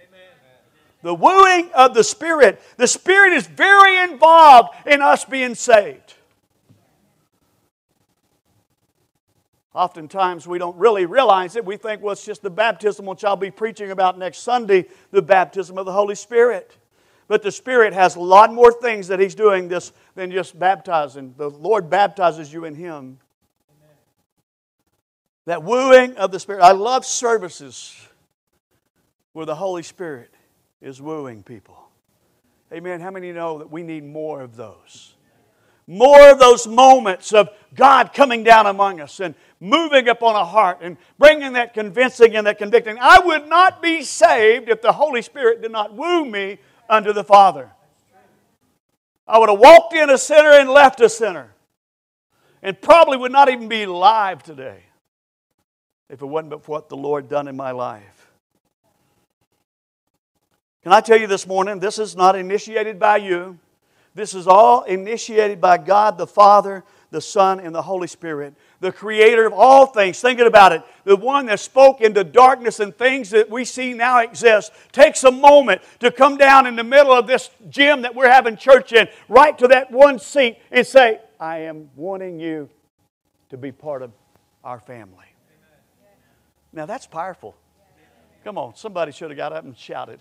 The 1.02 1.14
wooing 1.14 1.72
of 1.74 1.94
the 1.94 2.06
Spirit. 2.06 2.62
The 2.78 2.88
Spirit 2.88 3.34
is 3.34 3.48
very 3.48 3.98
involved 3.98 4.70
in 4.86 5.02
us 5.02 5.26
being 5.26 5.56
saved. 5.56 6.11
Oftentimes 9.74 10.48
we 10.48 10.58
don't 10.58 10.76
really 10.78 11.06
realize 11.06 11.56
it. 11.56 11.64
We 11.64 11.78
think, 11.78 12.02
well, 12.02 12.12
it's 12.12 12.26
just 12.26 12.42
the 12.42 12.50
baptism 12.50 13.06
which 13.06 13.24
I'll 13.24 13.38
be 13.38 13.52
preaching 13.52 13.92
about 13.92 14.18
next 14.18 14.40
Sunday, 14.40 14.86
the 15.12 15.22
baptism 15.22 15.78
of 15.78 15.86
the 15.86 15.94
Holy 15.94 16.16
Spirit. 16.16 16.76
But 17.30 17.42
the 17.42 17.52
Spirit 17.52 17.94
has 17.94 18.18
a 18.18 18.20
lot 18.20 18.54
more 18.54 18.74
things 18.74 19.08
that 19.08 19.22
He's 19.22 19.36
doing 19.36 19.70
this 19.70 19.94
than 20.16 20.32
just 20.32 20.60
baptizing. 20.60 21.34
The 21.38 21.50
Lord 21.50 21.90
baptizes 21.90 22.52
you 22.52 22.66
in 22.66 22.76
Him. 22.76 23.20
That 25.46 25.64
wooing 25.64 26.18
of 26.18 26.32
the 26.32 26.40
Spirit. 26.40 26.62
I 26.62 26.74
love 26.74 27.06
services 27.06 27.96
where 29.32 29.46
the 29.46 29.56
Holy 29.56 29.84
Spirit 29.84 30.34
is 30.82 31.02
wooing 31.02 31.44
people. 31.44 31.78
Amen. 32.74 33.00
How 33.00 33.12
many 33.12 33.32
know 33.32 33.60
that 33.60 33.72
we 33.72 33.84
need 33.84 34.04
more 34.04 34.42
of 34.42 34.58
those? 34.58 35.16
More 35.92 36.32
of 36.32 36.40
those 36.40 36.68
moments 36.68 37.34
of 37.34 37.50
God 37.76 38.14
coming 38.14 38.46
down 38.46 38.66
among 38.66 39.02
us 39.02 39.20
and 39.20 39.36
moving 39.60 40.08
upon 40.08 40.38
a 40.38 40.46
heart 40.46 40.78
and 40.80 40.96
bringing 41.20 41.52
that 41.54 41.74
convincing 41.74 42.38
and 42.38 42.48
that 42.48 42.60
convicting. 42.60 42.98
I 42.98 43.20
would 43.20 43.50
not 43.50 43.82
be 43.82 44.02
saved 44.02 44.70
if 44.70 44.82
the 44.82 44.94
Holy 44.94 45.22
Spirit 45.22 45.62
did 45.62 45.74
not 45.74 45.94
woo 45.94 46.24
me 46.24 46.60
unto 46.90 47.12
the 47.12 47.26
Father. 47.26 47.70
I 49.28 49.38
would 49.38 49.50
have 49.50 49.60
walked 49.60 49.94
in 49.94 50.10
a 50.10 50.18
sinner 50.18 50.52
and 50.52 50.70
left 50.70 51.02
a 51.02 51.10
sinner 51.10 51.54
and 52.64 52.80
probably 52.80 53.18
would 53.18 53.34
not 53.34 53.50
even 53.50 53.68
be 53.68 53.84
alive 53.84 54.44
today 54.44 54.84
if 56.10 56.22
it 56.22 56.26
wasn't 56.26 56.52
but 56.52 56.64
for 56.64 56.72
what 56.72 56.88
the 56.88 56.96
Lord 56.96 57.28
done 57.28 57.50
in 57.50 57.58
my 57.58 57.72
life. 57.72 58.32
Can 60.84 60.94
I 60.94 61.02
tell 61.02 61.20
you 61.20 61.28
this 61.28 61.46
morning, 61.46 61.80
this 61.80 62.00
is 62.00 62.16
not 62.16 62.38
initiated 62.38 62.98
by 62.98 63.18
you. 63.18 63.60
This 64.14 64.34
is 64.34 64.48
all 64.48 64.84
initiated 64.84 65.62
by 65.62 65.78
God 65.78 66.18
the 66.18 66.28
Father, 66.28 66.84
the 67.12 67.22
Son, 67.22 67.60
and 67.60 67.74
the 67.74 67.82
Holy 67.82 68.08
Spirit, 68.08 68.56
the 68.80 68.92
creator 68.92 69.46
of 69.46 69.54
all 69.54 69.86
things. 69.86 70.20
Thinking 70.20 70.48
about 70.48 70.74
it, 70.74 70.84
the 71.06 71.16
one 71.16 71.46
that 71.46 71.60
spoke 71.60 72.02
into 72.02 72.24
darkness 72.24 72.80
and 72.80 72.96
things 72.96 73.30
that 73.30 73.50
we 73.50 73.64
see 73.64 73.94
now 73.94 74.20
exist, 74.20 74.72
takes 74.92 75.24
a 75.24 75.32
moment 75.32 75.82
to 76.00 76.12
come 76.12 76.38
down 76.38 76.68
in 76.68 76.76
the 76.76 76.84
middle 76.84 77.14
of 77.14 77.28
this 77.28 77.50
gym 77.70 78.02
that 78.02 78.14
we're 78.14 78.30
having 78.30 78.58
church 78.58 78.92
in, 78.92 79.08
right 79.30 79.58
to 79.58 79.68
that 79.70 79.92
one 79.92 80.20
seat, 80.20 80.58
and 80.72 80.86
say, 80.86 81.20
I 81.40 81.60
am 81.60 81.90
wanting 81.96 82.40
you 82.40 82.70
to 83.50 83.58
be 83.58 83.72
part 83.72 84.02
of 84.02 84.12
our 84.64 84.80
family. 84.80 85.26
Now 86.74 86.86
that's 86.86 87.08
powerful. 87.08 87.56
Come 88.44 88.58
on, 88.58 88.76
somebody 88.76 89.12
should 89.12 89.30
have 89.30 89.38
got 89.38 89.54
up 89.54 89.64
and 89.64 89.78
shouted 89.78 90.20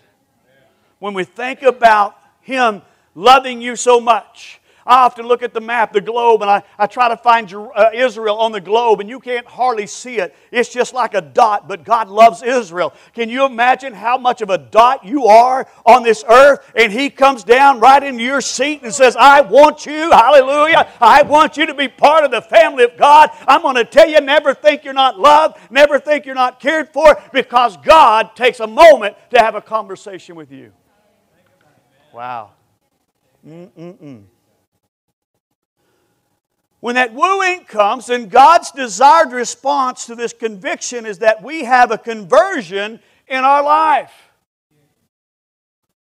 when 0.99 1.13
we 1.13 1.23
think 1.23 1.63
about 1.63 2.15
Him 2.41 2.81
loving 3.15 3.61
you 3.61 3.75
so 3.75 3.99
much. 3.99 4.61
I 4.85 5.03
often 5.05 5.27
look 5.27 5.43
at 5.43 5.53
the 5.53 5.61
map, 5.61 5.93
the 5.93 6.01
globe, 6.01 6.41
and 6.41 6.49
I, 6.49 6.63
I 6.77 6.87
try 6.87 7.07
to 7.07 7.17
find 7.17 7.53
uh, 7.53 7.91
Israel 7.93 8.37
on 8.37 8.51
the 8.51 8.59
globe, 8.59 8.99
and 8.99 9.07
you 9.07 9.19
can't 9.19 9.45
hardly 9.45 9.85
see 9.85 10.17
it. 10.17 10.35
It's 10.51 10.69
just 10.69 10.93
like 10.93 11.13
a 11.13 11.21
dot, 11.21 11.67
but 11.67 11.83
God 11.83 12.09
loves 12.09 12.41
Israel. 12.41 12.93
Can 13.13 13.29
you 13.29 13.45
imagine 13.45 13.93
how 13.93 14.17
much 14.17 14.41
of 14.41 14.49
a 14.49 14.57
dot 14.57 15.05
you 15.05 15.27
are 15.27 15.67
on 15.85 16.01
this 16.01 16.23
earth? 16.27 16.71
And 16.75 16.91
He 16.91 17.11
comes 17.11 17.43
down 17.43 17.79
right 17.79 18.01
into 18.01 18.23
your 18.23 18.41
seat 18.41 18.81
and 18.81 18.93
says, 18.93 19.15
I 19.15 19.41
want 19.41 19.85
you, 19.85 20.09
hallelujah. 20.11 20.91
I 20.99 21.21
want 21.21 21.57
you 21.57 21.67
to 21.67 21.75
be 21.75 21.87
part 21.87 22.25
of 22.25 22.31
the 22.31 22.41
family 22.41 22.83
of 22.83 22.97
God. 22.97 23.29
I'm 23.47 23.61
going 23.61 23.75
to 23.75 23.85
tell 23.85 24.09
you, 24.09 24.19
never 24.19 24.55
think 24.55 24.83
you're 24.83 24.93
not 24.93 25.19
loved, 25.19 25.59
never 25.69 25.99
think 25.99 26.25
you're 26.25 26.33
not 26.33 26.59
cared 26.59 26.89
for, 26.89 27.21
because 27.31 27.77
God 27.77 28.35
takes 28.35 28.59
a 28.59 28.67
moment 28.67 29.15
to 29.29 29.39
have 29.39 29.53
a 29.53 29.61
conversation 29.61 30.35
with 30.35 30.51
you. 30.51 30.71
Wow. 32.11 32.53
Mm-mm-mm. 33.47 34.23
When 36.79 36.95
that 36.95 37.13
wooing 37.13 37.65
comes, 37.65 38.09
and 38.09 38.29
God's 38.29 38.71
desired 38.71 39.31
response 39.31 40.07
to 40.07 40.15
this 40.15 40.33
conviction 40.33 41.05
is 41.05 41.19
that 41.19 41.43
we 41.43 41.63
have 41.63 41.91
a 41.91 41.97
conversion 41.97 42.99
in 43.27 43.43
our 43.43 43.63
life. 43.63 44.11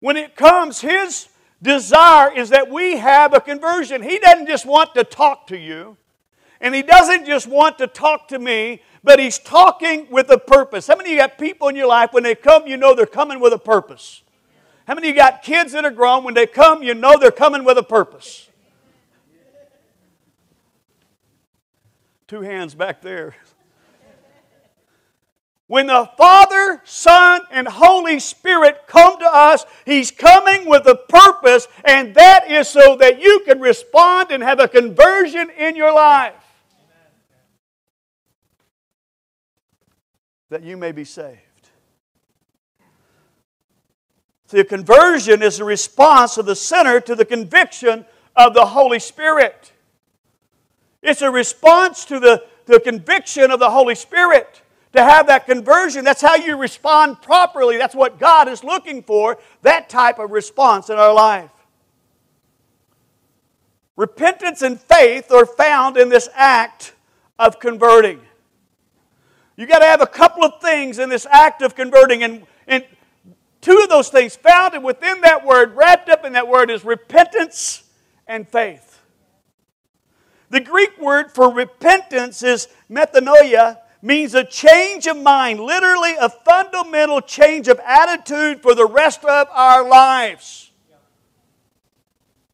When 0.00 0.18
it 0.18 0.36
comes, 0.36 0.82
His 0.82 1.28
desire 1.62 2.30
is 2.30 2.50
that 2.50 2.70
we 2.70 2.98
have 2.98 3.32
a 3.32 3.40
conversion. 3.40 4.02
He 4.02 4.18
doesn't 4.18 4.46
just 4.46 4.66
want 4.66 4.94
to 4.94 5.04
talk 5.04 5.46
to 5.46 5.56
you, 5.56 5.96
and 6.60 6.74
He 6.74 6.82
doesn't 6.82 7.24
just 7.24 7.46
want 7.46 7.78
to 7.78 7.86
talk 7.86 8.28
to 8.28 8.38
me, 8.38 8.82
but 9.02 9.18
He's 9.18 9.38
talking 9.38 10.06
with 10.10 10.28
a 10.30 10.38
purpose. 10.38 10.86
How 10.86 10.96
many 10.96 11.10
of 11.10 11.14
you 11.14 11.20
got 11.20 11.38
people 11.38 11.68
in 11.68 11.76
your 11.76 11.88
life, 11.88 12.12
when 12.12 12.22
they 12.22 12.34
come, 12.34 12.66
you 12.66 12.76
know 12.76 12.94
they're 12.94 13.06
coming 13.06 13.40
with 13.40 13.54
a 13.54 13.58
purpose? 13.58 14.22
How 14.86 14.94
many 14.94 15.08
of 15.08 15.16
you 15.16 15.20
got 15.20 15.42
kids 15.42 15.72
that 15.72 15.84
are 15.84 15.90
grown? 15.90 16.22
When 16.22 16.34
they 16.34 16.46
come, 16.46 16.82
you 16.82 16.94
know 16.94 17.18
they're 17.18 17.32
coming 17.32 17.64
with 17.64 17.76
a 17.76 17.82
purpose. 17.82 18.48
Two 22.28 22.40
hands 22.40 22.74
back 22.74 23.02
there. 23.02 23.34
When 25.68 25.88
the 25.88 26.08
Father, 26.16 26.80
Son, 26.84 27.40
and 27.50 27.66
Holy 27.66 28.20
Spirit 28.20 28.82
come 28.86 29.18
to 29.18 29.26
us, 29.26 29.64
He's 29.84 30.12
coming 30.12 30.68
with 30.68 30.86
a 30.86 30.94
purpose, 30.94 31.66
and 31.84 32.14
that 32.14 32.48
is 32.48 32.68
so 32.68 32.96
that 32.96 33.20
you 33.20 33.42
can 33.44 33.60
respond 33.60 34.30
and 34.30 34.40
have 34.44 34.60
a 34.60 34.68
conversion 34.68 35.50
in 35.50 35.74
your 35.74 35.92
life. 35.92 36.34
That 40.50 40.62
you 40.62 40.76
may 40.76 40.92
be 40.92 41.02
saved. 41.02 41.45
The 44.48 44.64
conversion 44.64 45.42
is 45.42 45.58
a 45.58 45.64
response 45.64 46.38
of 46.38 46.46
the 46.46 46.56
sinner 46.56 47.00
to 47.00 47.14
the 47.14 47.24
conviction 47.24 48.06
of 48.36 48.54
the 48.54 48.66
Holy 48.66 48.98
Spirit. 48.98 49.72
It's 51.02 51.22
a 51.22 51.30
response 51.30 52.04
to 52.06 52.20
the, 52.20 52.44
the 52.66 52.80
conviction 52.80 53.50
of 53.50 53.58
the 53.58 53.70
Holy 53.70 53.94
Spirit. 53.94 54.62
To 54.92 55.02
have 55.02 55.26
that 55.26 55.46
conversion, 55.46 56.04
that's 56.04 56.22
how 56.22 56.36
you 56.36 56.56
respond 56.56 57.20
properly. 57.20 57.76
That's 57.76 57.94
what 57.94 58.18
God 58.18 58.48
is 58.48 58.64
looking 58.64 59.02
for, 59.02 59.38
that 59.62 59.88
type 59.88 60.18
of 60.18 60.30
response 60.30 60.88
in 60.90 60.96
our 60.96 61.12
life. 61.12 61.50
Repentance 63.96 64.62
and 64.62 64.80
faith 64.80 65.30
are 65.32 65.46
found 65.46 65.96
in 65.96 66.08
this 66.08 66.28
act 66.34 66.94
of 67.38 67.58
converting. 67.58 68.20
You 69.56 69.66
got 69.66 69.78
to 69.78 69.86
have 69.86 70.02
a 70.02 70.06
couple 70.06 70.44
of 70.44 70.60
things 70.60 70.98
in 70.98 71.08
this 71.08 71.26
act 71.30 71.62
of 71.62 71.74
converting. 71.74 72.22
And, 72.22 72.46
and 72.66 72.84
Two 73.66 73.80
of 73.82 73.88
those 73.88 74.10
things 74.10 74.36
found 74.36 74.84
within 74.84 75.22
that 75.22 75.44
word, 75.44 75.74
wrapped 75.74 76.08
up 76.08 76.24
in 76.24 76.34
that 76.34 76.46
word, 76.46 76.70
is 76.70 76.84
repentance 76.84 77.82
and 78.28 78.48
faith. 78.48 79.00
The 80.50 80.60
Greek 80.60 80.96
word 81.00 81.32
for 81.32 81.52
repentance 81.52 82.44
is 82.44 82.68
metanoia, 82.88 83.78
means 84.00 84.34
a 84.34 84.44
change 84.44 85.08
of 85.08 85.16
mind, 85.16 85.58
literally 85.58 86.12
a 86.14 86.28
fundamental 86.28 87.20
change 87.20 87.66
of 87.66 87.80
attitude 87.84 88.62
for 88.62 88.76
the 88.76 88.86
rest 88.86 89.24
of 89.24 89.48
our 89.50 89.88
lives. 89.88 90.70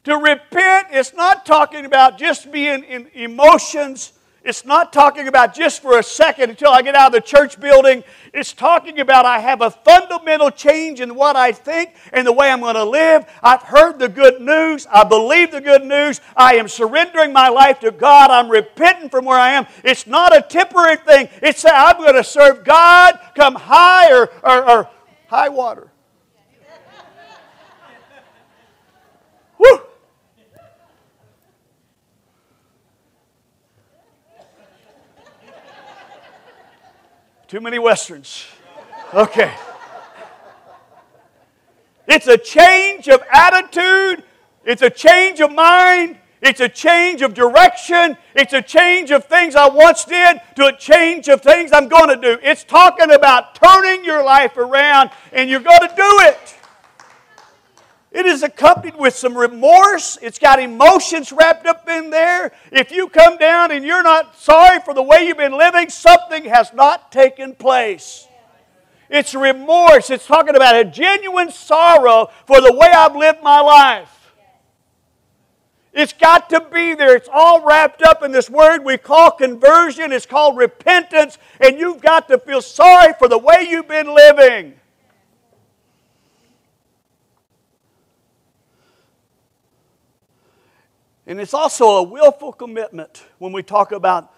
To 0.04 0.16
repent 0.16 0.94
is 0.94 1.12
not 1.12 1.44
talking 1.44 1.84
about 1.84 2.16
just 2.16 2.50
being 2.50 2.84
in 2.84 3.08
emotions 3.12 4.14
it's 4.44 4.64
not 4.64 4.92
talking 4.92 5.28
about 5.28 5.54
just 5.54 5.80
for 5.80 5.98
a 5.98 6.02
second 6.02 6.50
until 6.50 6.70
I 6.70 6.82
get 6.82 6.96
out 6.96 7.08
of 7.08 7.12
the 7.12 7.20
church 7.20 7.60
building. 7.60 8.02
It's 8.34 8.52
talking 8.52 8.98
about 8.98 9.24
I 9.24 9.38
have 9.38 9.60
a 9.60 9.70
fundamental 9.70 10.50
change 10.50 11.00
in 11.00 11.14
what 11.14 11.36
I 11.36 11.52
think 11.52 11.94
and 12.12 12.26
the 12.26 12.32
way 12.32 12.50
I'm 12.50 12.60
going 12.60 12.74
to 12.74 12.84
live. 12.84 13.24
I've 13.40 13.62
heard 13.62 14.00
the 14.00 14.08
good 14.08 14.40
news. 14.40 14.86
I 14.90 15.04
believe 15.04 15.52
the 15.52 15.60
good 15.60 15.84
news. 15.84 16.20
I 16.36 16.56
am 16.56 16.66
surrendering 16.66 17.32
my 17.32 17.50
life 17.50 17.78
to 17.80 17.92
God. 17.92 18.30
I'm 18.30 18.50
repenting 18.50 19.10
from 19.10 19.26
where 19.26 19.38
I 19.38 19.50
am. 19.50 19.66
It's 19.84 20.08
not 20.08 20.36
a 20.36 20.42
temporary 20.42 20.96
thing. 20.96 21.28
It's 21.40 21.64
I'm 21.64 21.98
going 21.98 22.14
to 22.14 22.24
serve 22.24 22.64
God 22.64 23.20
come 23.36 23.54
high 23.54 24.12
or, 24.12 24.28
or, 24.42 24.68
or 24.68 24.90
high 25.28 25.50
water. 25.50 25.91
Too 37.52 37.60
many 37.60 37.78
Westerns. 37.78 38.46
Okay. 39.12 39.52
It's 42.08 42.26
a 42.26 42.38
change 42.38 43.08
of 43.08 43.22
attitude, 43.30 44.24
it's 44.64 44.80
a 44.80 44.88
change 44.88 45.38
of 45.42 45.52
mind, 45.52 46.16
it's 46.40 46.60
a 46.60 46.68
change 46.70 47.20
of 47.20 47.34
direction, 47.34 48.16
it's 48.34 48.54
a 48.54 48.62
change 48.62 49.10
of 49.10 49.26
things 49.26 49.54
I 49.54 49.68
once 49.68 50.06
did 50.06 50.40
to 50.56 50.68
a 50.68 50.76
change 50.78 51.28
of 51.28 51.42
things 51.42 51.72
I'm 51.74 51.88
going 51.88 52.08
to 52.08 52.16
do. 52.16 52.38
It's 52.42 52.64
talking 52.64 53.12
about 53.12 53.54
turning 53.54 54.02
your 54.02 54.24
life 54.24 54.56
around, 54.56 55.10
and 55.30 55.50
you're 55.50 55.60
going 55.60 55.80
to 55.80 55.94
do 55.94 56.18
it. 56.20 56.56
It 58.12 58.26
is 58.26 58.42
accompanied 58.42 58.96
with 58.96 59.16
some 59.16 59.36
remorse. 59.36 60.18
It's 60.20 60.38
got 60.38 60.60
emotions 60.60 61.32
wrapped 61.32 61.66
up 61.66 61.88
in 61.88 62.10
there. 62.10 62.52
If 62.70 62.92
you 62.92 63.08
come 63.08 63.38
down 63.38 63.70
and 63.70 63.84
you're 63.84 64.02
not 64.02 64.36
sorry 64.36 64.80
for 64.80 64.92
the 64.92 65.02
way 65.02 65.26
you've 65.26 65.38
been 65.38 65.56
living, 65.56 65.88
something 65.88 66.44
has 66.44 66.74
not 66.74 67.10
taken 67.10 67.54
place. 67.54 68.28
It's 69.08 69.34
remorse. 69.34 70.10
It's 70.10 70.26
talking 70.26 70.54
about 70.56 70.76
a 70.76 70.84
genuine 70.84 71.50
sorrow 71.50 72.30
for 72.46 72.60
the 72.60 72.72
way 72.72 72.88
I've 72.88 73.16
lived 73.16 73.42
my 73.42 73.60
life. 73.60 74.34
It's 75.94 76.12
got 76.12 76.50
to 76.50 76.60
be 76.72 76.94
there. 76.94 77.16
It's 77.16 77.28
all 77.32 77.64
wrapped 77.64 78.02
up 78.02 78.22
in 78.22 78.32
this 78.32 78.48
word 78.48 78.84
we 78.84 78.98
call 78.98 79.30
conversion. 79.30 80.12
It's 80.12 80.26
called 80.26 80.58
repentance. 80.58 81.38
And 81.60 81.78
you've 81.78 82.02
got 82.02 82.28
to 82.28 82.38
feel 82.38 82.60
sorry 82.60 83.14
for 83.18 83.28
the 83.28 83.38
way 83.38 83.66
you've 83.68 83.88
been 83.88 84.14
living. 84.14 84.74
And 91.32 91.40
it's 91.40 91.54
also 91.54 91.96
a 91.96 92.02
willful 92.02 92.52
commitment 92.52 93.24
when 93.38 93.52
we 93.52 93.62
talk 93.62 93.90
about 93.90 94.34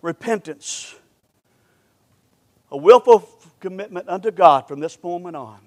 repentance. 0.00 0.96
A 2.72 2.76
willful 2.76 3.20
commitment 3.60 4.08
unto 4.08 4.32
God 4.32 4.66
from 4.66 4.80
this 4.80 5.00
moment 5.00 5.36
on. 5.36 5.60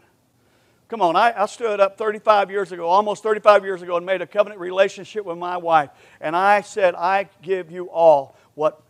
Come 0.90 1.02
on, 1.02 1.16
I, 1.16 1.42
I, 1.42 1.46
stood 1.46 1.80
up 1.80 1.98
35 1.98 2.52
years 2.52 2.74
ago, 2.74 2.86
almost 2.86 3.24
35 3.24 3.64
years 3.64 3.82
ago, 3.82 3.96
and 3.96 4.06
made 4.06 4.22
a 4.22 4.28
covenant 4.28 4.60
relationship 4.60 5.24
with 5.24 5.38
my 5.38 5.56
wife. 5.56 5.90
And 6.20 6.36
I 6.36 6.60
said, 6.60 6.96
I 6.96 7.30
give 7.42 7.72
you 7.72 7.90
all 7.90 8.36
what, 8.56 8.84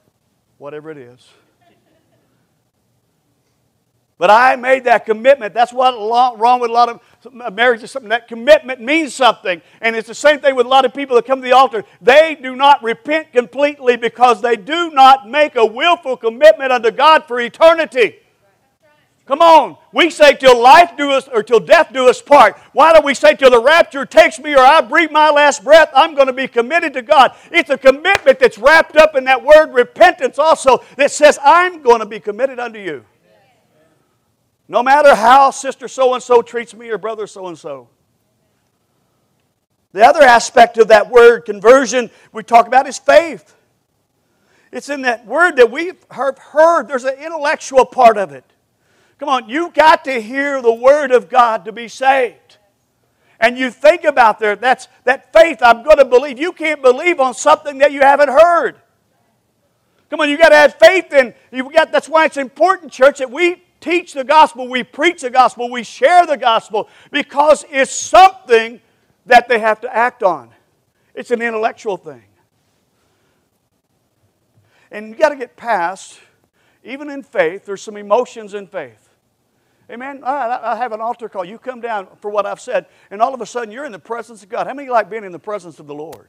whatever 0.57 0.89
it 0.89 0.97
is. 0.97 1.29
But 4.17 4.31
I 4.31 4.55
made 4.55 4.85
that 4.85 5.05
commitment. 5.05 5.53
That's 5.53 5.73
what 5.73 5.93
wrong 6.39 6.59
with 6.59 6.71
a 6.71 6.73
lot 6.73 6.89
of 6.89 7.01
marriages. 7.31 7.91
Something 7.91 8.09
that 8.09 8.27
commitment 8.27 8.81
means 8.81 9.13
something, 9.13 9.61
and 9.81 9.95
it's 9.95 10.07
the 10.07 10.15
same 10.15 10.39
thing 10.39 10.55
with 10.55 10.65
a 10.65 10.69
lot 10.69 10.85
of 10.85 10.93
people 10.93 11.15
that 11.15 11.25
come 11.25 11.41
to 11.41 11.45
the 11.45 11.53
altar. 11.53 11.83
They 12.01 12.37
do 12.41 12.55
not 12.55 12.83
repent 12.83 13.31
completely 13.31 13.97
because 13.97 14.41
they 14.41 14.55
do 14.55 14.91
not 14.91 15.29
make 15.29 15.55
a 15.55 15.65
willful 15.65 16.17
commitment 16.17 16.71
unto 16.71 16.91
God 16.91 17.25
for 17.25 17.39
eternity. 17.39 18.17
Come 19.25 19.41
on. 19.41 19.77
We 19.91 20.11
say 20.11 20.35
till 20.35 20.61
life 20.61 20.91
do 20.97 21.09
us 21.09 21.27
or 21.27 21.41
till 21.41 21.59
death 21.59 21.91
do 21.91 22.07
us 22.07 22.21
part. 22.21 22.57
Why 22.73 22.93
don't 22.93 23.03
we 23.03 23.15
say 23.15 23.33
till 23.33 23.49
the 23.49 23.61
rapture 23.61 24.05
takes 24.05 24.37
me 24.39 24.53
or 24.53 24.59
I 24.59 24.81
breathe 24.81 25.09
my 25.09 25.31
last 25.31 25.63
breath, 25.63 25.89
I'm 25.95 26.13
going 26.13 26.27
to 26.27 26.33
be 26.33 26.47
committed 26.47 26.93
to 26.93 27.01
God. 27.01 27.33
It's 27.51 27.71
a 27.71 27.77
commitment 27.77 28.39
that's 28.39 28.59
wrapped 28.59 28.95
up 28.97 29.15
in 29.15 29.23
that 29.23 29.43
word 29.43 29.73
repentance 29.73 30.37
also 30.37 30.83
that 30.97 31.09
says 31.09 31.39
I'm 31.43 31.81
going 31.81 32.01
to 32.01 32.05
be 32.05 32.19
committed 32.19 32.59
unto 32.59 32.77
you. 32.77 33.03
No 34.67 34.81
matter 34.81 35.13
how 35.13 35.51
sister 35.51 35.87
so 35.87 36.13
and 36.13 36.23
so 36.23 36.41
treats 36.41 36.73
me 36.73 36.89
or 36.89 36.97
brother 36.97 37.27
so 37.27 37.47
and 37.47 37.57
so. 37.57 37.89
The 39.91 40.05
other 40.05 40.23
aspect 40.23 40.77
of 40.77 40.89
that 40.89 41.09
word 41.09 41.45
conversion 41.45 42.09
we 42.33 42.43
talk 42.43 42.67
about 42.67 42.87
is 42.87 42.97
faith. 42.97 43.55
It's 44.71 44.89
in 44.89 45.03
that 45.03 45.25
word 45.25 45.55
that 45.55 45.71
we've 45.71 46.03
heard, 46.09 46.87
there's 46.87 47.05
an 47.05 47.17
intellectual 47.17 47.85
part 47.85 48.17
of 48.17 48.33
it. 48.33 48.43
Come 49.17 49.29
on, 49.29 49.47
you've 49.47 49.73
got 49.73 50.03
to 50.05 50.21
hear 50.21 50.61
the 50.61 50.73
Word 50.73 51.11
of 51.11 51.29
God 51.29 51.65
to 51.65 51.71
be 51.71 51.87
saved. 51.87 52.57
And 53.39 53.57
you 53.57 53.69
think 53.69 54.03
about 54.03 54.39
there, 54.39 54.55
that's 54.55 54.87
that 55.03 55.31
faith 55.31 55.59
I'm 55.61 55.83
going 55.83 55.97
to 55.97 56.05
believe. 56.05 56.39
You 56.39 56.51
can't 56.51 56.81
believe 56.81 57.19
on 57.19 57.33
something 57.33 57.77
that 57.79 57.91
you 57.91 58.01
haven't 58.01 58.29
heard. 58.29 58.75
Come 60.09 60.19
on, 60.19 60.29
you 60.29 60.37
got 60.37 60.49
to 60.49 60.55
have 60.55 60.75
faith 60.75 61.11
in. 61.13 61.33
You 61.51 61.71
got. 61.71 61.91
That's 61.91 62.07
why 62.07 62.25
it's 62.25 62.37
important, 62.37 62.91
church, 62.91 63.19
that 63.19 63.31
we 63.31 63.63
teach 63.79 64.13
the 64.13 64.23
gospel, 64.23 64.67
we 64.67 64.83
preach 64.83 65.21
the 65.21 65.29
gospel, 65.29 65.69
we 65.69 65.83
share 65.83 66.25
the 66.25 66.37
gospel, 66.37 66.89
because 67.11 67.65
it's 67.69 67.91
something 67.91 68.81
that 69.25 69.47
they 69.47 69.59
have 69.59 69.81
to 69.81 69.95
act 69.95 70.23
on. 70.23 70.49
It's 71.13 71.31
an 71.31 71.41
intellectual 71.41 71.97
thing. 71.97 72.23
And 74.91 75.09
you 75.09 75.15
got 75.15 75.29
to 75.29 75.35
get 75.35 75.55
past, 75.55 76.19
even 76.83 77.09
in 77.09 77.23
faith, 77.23 77.65
there's 77.65 77.81
some 77.81 77.97
emotions 77.97 78.53
in 78.53 78.67
faith. 78.67 79.09
Amen. 79.89 80.23
I 80.23 80.75
have 80.75 80.93
an 80.93 81.01
altar 81.01 81.29
call. 81.29 81.45
You 81.45 81.59
come 81.59 81.79
down 81.79 82.07
for 82.19 82.31
what 82.31 82.45
I've 82.45 82.59
said, 82.59 82.87
and 83.11 83.21
all 83.21 83.33
of 83.33 83.41
a 83.41 83.45
sudden 83.45 83.71
you're 83.71 83.85
in 83.85 83.91
the 83.91 83.99
presence 83.99 84.41
of 84.41 84.49
God. 84.49 84.67
How 84.67 84.73
many 84.73 84.89
like 84.89 85.09
being 85.09 85.23
in 85.23 85.31
the 85.31 85.39
presence 85.39 85.79
of 85.79 85.87
the 85.87 85.93
Lord? 85.93 86.27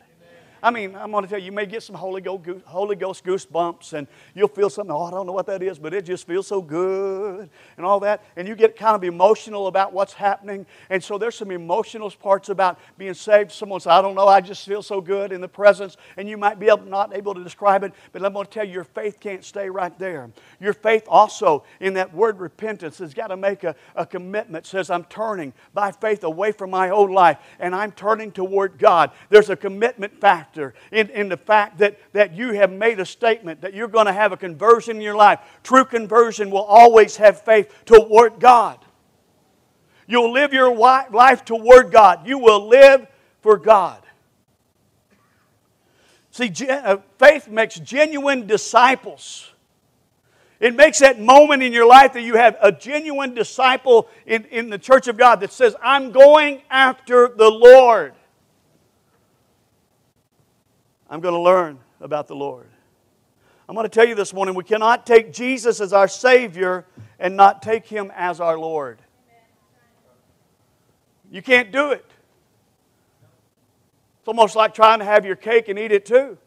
I 0.66 0.70
mean, 0.72 0.96
I'm 0.96 1.12
going 1.12 1.22
to 1.22 1.30
tell 1.30 1.38
you, 1.38 1.44
you 1.44 1.52
may 1.52 1.64
get 1.64 1.84
some 1.84 1.94
Holy 1.94 2.20
Ghost, 2.20 2.44
Holy 2.64 2.96
Ghost 2.96 3.24
goosebumps, 3.24 3.92
and 3.92 4.08
you'll 4.34 4.48
feel 4.48 4.68
something, 4.68 4.90
oh, 4.90 5.04
I 5.04 5.12
don't 5.12 5.24
know 5.24 5.32
what 5.32 5.46
that 5.46 5.62
is, 5.62 5.78
but 5.78 5.94
it 5.94 6.04
just 6.04 6.26
feels 6.26 6.48
so 6.48 6.60
good, 6.60 7.48
and 7.76 7.86
all 7.86 8.00
that. 8.00 8.24
And 8.34 8.48
you 8.48 8.56
get 8.56 8.74
kind 8.74 8.96
of 8.96 9.04
emotional 9.04 9.68
about 9.68 9.92
what's 9.92 10.12
happening. 10.12 10.66
And 10.90 11.04
so 11.04 11.18
there's 11.18 11.36
some 11.36 11.52
emotional 11.52 12.10
parts 12.10 12.48
about 12.48 12.80
being 12.98 13.14
saved. 13.14 13.52
Someone 13.52 13.78
says, 13.78 13.92
I 13.92 14.02
don't 14.02 14.16
know, 14.16 14.26
I 14.26 14.40
just 14.40 14.66
feel 14.66 14.82
so 14.82 15.00
good 15.00 15.30
in 15.30 15.40
the 15.40 15.46
presence. 15.46 15.96
And 16.16 16.28
you 16.28 16.36
might 16.36 16.58
be 16.58 16.66
able, 16.66 16.86
not 16.86 17.16
able 17.16 17.32
to 17.34 17.44
describe 17.44 17.84
it, 17.84 17.92
but 18.10 18.24
I'm 18.24 18.32
going 18.32 18.46
to 18.46 18.50
tell 18.50 18.64
you, 18.64 18.72
your 18.72 18.82
faith 18.82 19.20
can't 19.20 19.44
stay 19.44 19.70
right 19.70 19.96
there. 20.00 20.32
Your 20.58 20.72
faith 20.72 21.04
also, 21.06 21.62
in 21.78 21.94
that 21.94 22.12
word 22.12 22.40
repentance, 22.40 22.98
has 22.98 23.14
got 23.14 23.28
to 23.28 23.36
make 23.36 23.62
a, 23.62 23.76
a 23.94 24.04
commitment. 24.04 24.66
It 24.66 24.68
says, 24.68 24.90
I'm 24.90 25.04
turning 25.04 25.52
by 25.74 25.92
faith 25.92 26.24
away 26.24 26.50
from 26.50 26.70
my 26.70 26.90
old 26.90 27.12
life, 27.12 27.38
and 27.60 27.72
I'm 27.72 27.92
turning 27.92 28.32
toward 28.32 28.78
God. 28.78 29.12
There's 29.30 29.48
a 29.48 29.54
commitment 29.54 30.20
factor 30.20 30.55
in, 30.92 31.10
in 31.10 31.28
the 31.28 31.36
fact 31.36 31.78
that, 31.78 31.98
that 32.12 32.34
you 32.34 32.52
have 32.52 32.72
made 32.72 33.00
a 33.00 33.06
statement 33.06 33.60
that 33.60 33.74
you're 33.74 33.88
going 33.88 34.06
to 34.06 34.12
have 34.12 34.32
a 34.32 34.36
conversion 34.36 34.96
in 34.96 35.02
your 35.02 35.16
life. 35.16 35.40
True 35.62 35.84
conversion 35.84 36.50
will 36.50 36.64
always 36.64 37.16
have 37.16 37.42
faith 37.42 37.72
toward 37.84 38.40
God. 38.40 38.78
You'll 40.06 40.32
live 40.32 40.52
your 40.52 40.74
life 40.74 41.44
toward 41.44 41.90
God. 41.90 42.26
You 42.26 42.38
will 42.38 42.68
live 42.68 43.06
for 43.40 43.56
God. 43.56 44.02
See, 46.30 46.52
uh, 46.68 46.98
faith 47.18 47.48
makes 47.48 47.76
genuine 47.76 48.46
disciples. 48.46 49.50
It 50.58 50.74
makes 50.74 51.00
that 51.00 51.20
moment 51.20 51.62
in 51.62 51.72
your 51.72 51.86
life 51.86 52.14
that 52.14 52.22
you 52.22 52.36
have 52.36 52.56
a 52.62 52.72
genuine 52.72 53.34
disciple 53.34 54.08
in, 54.26 54.44
in 54.46 54.70
the 54.70 54.78
church 54.78 55.06
of 55.08 55.16
God 55.16 55.40
that 55.40 55.52
says, 55.52 55.76
I'm 55.82 56.12
going 56.12 56.62
after 56.70 57.28
the 57.28 57.50
Lord. 57.50 58.14
I'm 61.08 61.20
going 61.20 61.34
to 61.34 61.40
learn 61.40 61.78
about 62.00 62.26
the 62.26 62.34
Lord. 62.34 62.66
I'm 63.68 63.74
going 63.74 63.84
to 63.84 63.88
tell 63.88 64.06
you 64.06 64.14
this 64.14 64.32
morning 64.32 64.54
we 64.54 64.64
cannot 64.64 65.06
take 65.06 65.32
Jesus 65.32 65.80
as 65.80 65.92
our 65.92 66.08
Savior 66.08 66.86
and 67.18 67.36
not 67.36 67.62
take 67.62 67.86
Him 67.86 68.12
as 68.14 68.40
our 68.40 68.58
Lord. 68.58 69.00
You 71.30 71.42
can't 71.42 71.72
do 71.72 71.90
it. 71.90 72.04
It's 74.20 74.28
almost 74.28 74.56
like 74.56 74.74
trying 74.74 75.00
to 75.00 75.04
have 75.04 75.24
your 75.24 75.36
cake 75.36 75.68
and 75.68 75.78
eat 75.78 75.92
it 75.92 76.06
too. 76.06 76.38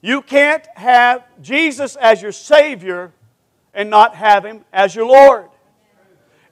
You 0.00 0.22
can't 0.22 0.66
have 0.76 1.24
Jesus 1.40 1.96
as 1.96 2.22
your 2.22 2.32
Savior 2.32 3.12
and 3.74 3.90
not 3.90 4.14
have 4.14 4.44
Him 4.44 4.64
as 4.72 4.94
your 4.94 5.06
Lord. 5.06 5.50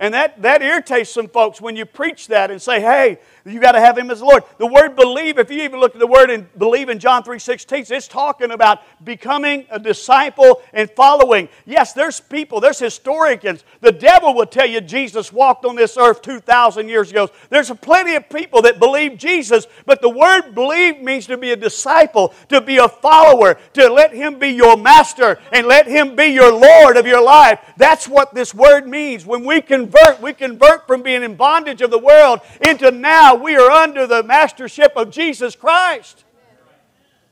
And 0.00 0.14
that, 0.14 0.40
that 0.42 0.62
irritates 0.62 1.10
some 1.10 1.28
folks 1.28 1.60
when 1.60 1.74
you 1.74 1.84
preach 1.84 2.28
that 2.28 2.52
and 2.52 2.62
say, 2.62 2.80
hey, 2.80 3.18
you 3.44 3.60
got 3.60 3.72
to 3.72 3.80
have 3.80 3.98
him 3.98 4.10
as 4.10 4.22
Lord. 4.22 4.44
The 4.58 4.66
word 4.66 4.94
believe, 4.94 5.38
if 5.38 5.50
you 5.50 5.62
even 5.62 5.80
look 5.80 5.94
at 5.94 5.98
the 5.98 6.06
word 6.06 6.30
and 6.30 6.46
believe 6.58 6.88
in 6.88 6.98
John 6.98 7.24
3.16, 7.24 7.90
it's 7.90 8.06
talking 8.06 8.52
about 8.52 8.82
becoming 9.04 9.66
a 9.70 9.78
disciple 9.78 10.62
and 10.72 10.88
following. 10.90 11.48
Yes, 11.64 11.92
there's 11.94 12.20
people, 12.20 12.60
there's 12.60 12.78
historians. 12.78 13.64
The 13.80 13.90
devil 13.90 14.34
will 14.34 14.46
tell 14.46 14.66
you 14.66 14.80
Jesus 14.80 15.32
walked 15.32 15.64
on 15.64 15.74
this 15.74 15.96
earth 15.96 16.22
2,000 16.22 16.88
years 16.88 17.10
ago. 17.10 17.30
There's 17.50 17.70
plenty 17.70 18.14
of 18.14 18.28
people 18.28 18.62
that 18.62 18.78
believe 18.78 19.18
Jesus, 19.18 19.66
but 19.84 20.00
the 20.00 20.08
word 20.08 20.54
believe 20.54 21.00
means 21.00 21.26
to 21.26 21.36
be 21.36 21.50
a 21.50 21.56
disciple, 21.56 22.34
to 22.50 22.60
be 22.60 22.76
a 22.76 22.88
follower, 22.88 23.58
to 23.72 23.88
let 23.88 24.12
him 24.12 24.38
be 24.38 24.50
your 24.50 24.76
master 24.76 25.38
and 25.52 25.66
let 25.66 25.86
him 25.86 26.14
be 26.14 26.26
your 26.26 26.52
Lord 26.52 26.96
of 26.96 27.06
your 27.06 27.22
life. 27.22 27.58
That's 27.76 28.06
what 28.06 28.34
this 28.34 28.54
word 28.54 28.86
means. 28.86 29.26
When 29.26 29.44
we 29.44 29.60
convert, 29.88 30.20
we 30.20 30.32
convert 30.32 30.86
from 30.86 31.02
being 31.02 31.22
in 31.22 31.34
bondage 31.34 31.82
of 31.82 31.90
the 31.90 31.98
world 31.98 32.40
into 32.66 32.90
now 32.90 33.34
we 33.34 33.56
are 33.56 33.70
under 33.70 34.06
the 34.06 34.22
mastership 34.22 34.92
of 34.96 35.10
Jesus 35.10 35.56
Christ. 35.56 36.24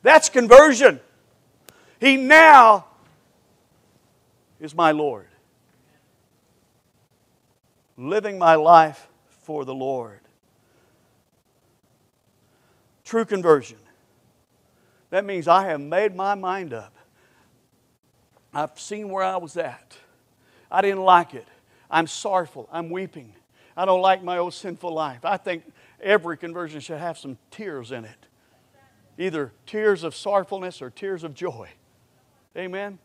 That's 0.02 0.28
conversion. 0.28 1.00
He 2.00 2.16
now 2.16 2.86
is 4.60 4.74
my 4.74 4.92
Lord. 4.92 5.26
Living 7.96 8.38
my 8.38 8.54
life 8.54 9.08
for 9.42 9.64
the 9.64 9.74
Lord. 9.74 10.20
True 13.04 13.24
conversion. 13.24 13.78
That 15.10 15.24
means 15.24 15.48
I 15.48 15.66
have 15.68 15.80
made 15.80 16.14
my 16.14 16.34
mind 16.34 16.74
up. 16.74 16.94
I've 18.52 18.78
seen 18.78 19.08
where 19.08 19.22
I 19.22 19.36
was 19.36 19.56
at. 19.56 19.96
I 20.70 20.82
didn't 20.82 21.02
like 21.02 21.34
it. 21.34 21.46
I'm 21.90 22.06
sorrowful. 22.06 22.68
I'm 22.72 22.90
weeping. 22.90 23.34
I 23.76 23.84
don't 23.84 24.00
like 24.00 24.22
my 24.22 24.38
old 24.38 24.54
sinful 24.54 24.92
life. 24.92 25.24
I 25.24 25.36
think 25.36 25.64
every 26.00 26.36
conversion 26.36 26.80
should 26.80 26.98
have 26.98 27.18
some 27.18 27.38
tears 27.50 27.92
in 27.92 28.04
it 28.04 28.26
either 29.18 29.52
tears 29.64 30.02
of 30.02 30.14
sorrowfulness 30.14 30.82
or 30.82 30.90
tears 30.90 31.24
of 31.24 31.34
joy. 31.34 31.68
Amen? 32.56 32.98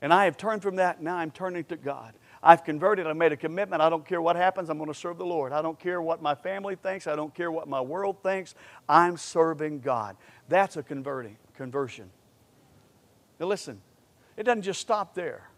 And 0.00 0.12
I 0.12 0.24
have 0.24 0.36
turned 0.36 0.62
from 0.62 0.76
that, 0.76 1.02
now 1.02 1.16
I'm 1.16 1.30
turning 1.30 1.64
to 1.64 1.76
God. 1.76 2.14
I've 2.42 2.64
converted, 2.64 3.06
I 3.06 3.12
made 3.12 3.32
a 3.32 3.36
commitment. 3.36 3.82
I 3.82 3.88
don't 3.88 4.06
care 4.06 4.20
what 4.22 4.36
happens, 4.36 4.68
I'm 4.68 4.78
going 4.78 4.92
to 4.92 4.98
serve 4.98 5.18
the 5.18 5.26
Lord. 5.26 5.52
I 5.52 5.62
don't 5.62 5.78
care 5.78 6.00
what 6.00 6.22
my 6.22 6.34
family 6.34 6.76
thinks, 6.76 7.06
I 7.06 7.16
don't 7.16 7.34
care 7.34 7.50
what 7.50 7.68
my 7.68 7.80
world 7.80 8.22
thinks. 8.22 8.54
I'm 8.88 9.16
serving 9.16 9.80
God. 9.80 10.16
That's 10.48 10.76
a 10.76 10.82
converting 10.82 11.36
conversion. 11.56 12.10
Now 13.40 13.46
listen, 13.46 13.80
it 14.36 14.44
doesn't 14.44 14.62
just 14.62 14.80
stop 14.80 15.14
there. 15.14 15.48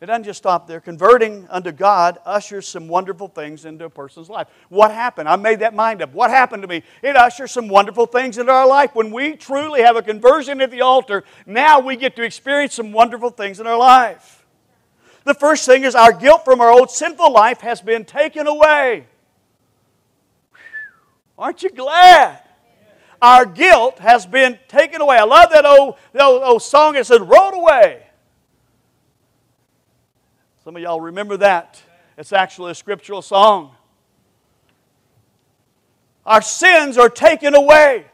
It 0.00 0.06
doesn't 0.06 0.24
just 0.24 0.38
stop 0.38 0.66
there. 0.66 0.80
Converting 0.80 1.46
unto 1.50 1.72
God 1.72 2.18
ushers 2.24 2.66
some 2.66 2.88
wonderful 2.88 3.28
things 3.28 3.66
into 3.66 3.84
a 3.84 3.90
person's 3.90 4.30
life. 4.30 4.48
What 4.70 4.92
happened? 4.92 5.28
I 5.28 5.36
made 5.36 5.58
that 5.58 5.74
mind 5.74 6.00
up. 6.00 6.14
What 6.14 6.30
happened 6.30 6.62
to 6.62 6.68
me? 6.68 6.82
It 7.02 7.16
ushers 7.16 7.50
some 7.50 7.68
wonderful 7.68 8.06
things 8.06 8.38
into 8.38 8.50
our 8.50 8.66
life. 8.66 8.94
When 8.94 9.10
we 9.10 9.36
truly 9.36 9.82
have 9.82 9.96
a 9.96 10.02
conversion 10.02 10.62
at 10.62 10.70
the 10.70 10.80
altar, 10.80 11.24
now 11.44 11.80
we 11.80 11.96
get 11.96 12.16
to 12.16 12.22
experience 12.22 12.74
some 12.74 12.92
wonderful 12.92 13.28
things 13.28 13.60
in 13.60 13.66
our 13.66 13.76
life. 13.76 14.46
The 15.24 15.34
first 15.34 15.66
thing 15.66 15.84
is 15.84 15.94
our 15.94 16.12
guilt 16.12 16.46
from 16.46 16.62
our 16.62 16.70
old 16.70 16.90
sinful 16.90 17.30
life 17.30 17.60
has 17.60 17.82
been 17.82 18.06
taken 18.06 18.46
away. 18.46 19.06
Aren't 21.36 21.62
you 21.62 21.68
glad? 21.68 22.42
Our 23.20 23.44
guilt 23.44 23.98
has 23.98 24.24
been 24.24 24.58
taken 24.66 25.02
away. 25.02 25.18
I 25.18 25.24
love 25.24 25.50
that 25.50 25.66
old, 25.66 25.96
old, 26.18 26.42
old 26.42 26.62
song 26.62 26.94
that 26.94 27.04
said, 27.04 27.20
rolled 27.20 27.52
away. 27.52 28.06
Some 30.64 30.76
of 30.76 30.82
y'all 30.82 31.00
remember 31.00 31.38
that. 31.38 31.82
It's 32.18 32.32
actually 32.34 32.72
a 32.72 32.74
scriptural 32.74 33.22
song. 33.22 33.74
Our 36.26 36.42
sins 36.42 36.98
are 36.98 37.08
taken 37.08 37.54
away. 37.54 38.04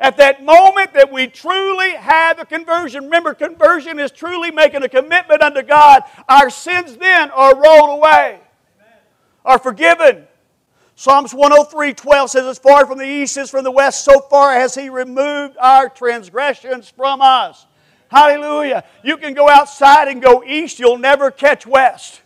At 0.00 0.16
that 0.16 0.44
moment 0.44 0.94
that 0.94 1.12
we 1.12 1.26
truly 1.26 1.90
have 1.90 2.38
a 2.38 2.46
conversion, 2.46 3.04
remember, 3.04 3.34
conversion 3.34 3.98
is 3.98 4.10
truly 4.10 4.50
making 4.50 4.82
a 4.82 4.88
commitment 4.88 5.42
unto 5.42 5.62
God. 5.62 6.04
Our 6.28 6.48
sins 6.50 6.96
then 6.96 7.30
are 7.32 7.54
rolled 7.54 7.98
away, 7.98 8.40
are 9.44 9.58
forgiven. 9.58 10.26
Psalms 10.94 11.34
103 11.34 11.94
12 11.94 12.30
says, 12.30 12.46
As 12.46 12.58
far 12.58 12.86
from 12.86 12.98
the 12.98 13.06
east 13.06 13.36
as 13.36 13.50
from 13.50 13.64
the 13.64 13.70
west, 13.70 14.04
so 14.04 14.20
far 14.20 14.52
has 14.52 14.74
He 14.74 14.88
removed 14.88 15.56
our 15.60 15.88
transgressions 15.88 16.88
from 16.88 17.20
us. 17.20 17.66
Hallelujah. 18.08 18.84
You 19.04 19.16
can 19.18 19.34
go 19.34 19.48
outside 19.48 20.08
and 20.08 20.22
go 20.22 20.42
east, 20.44 20.78
you'll 20.78 20.98
never 20.98 21.30
catch 21.30 21.66
west. 21.66 22.22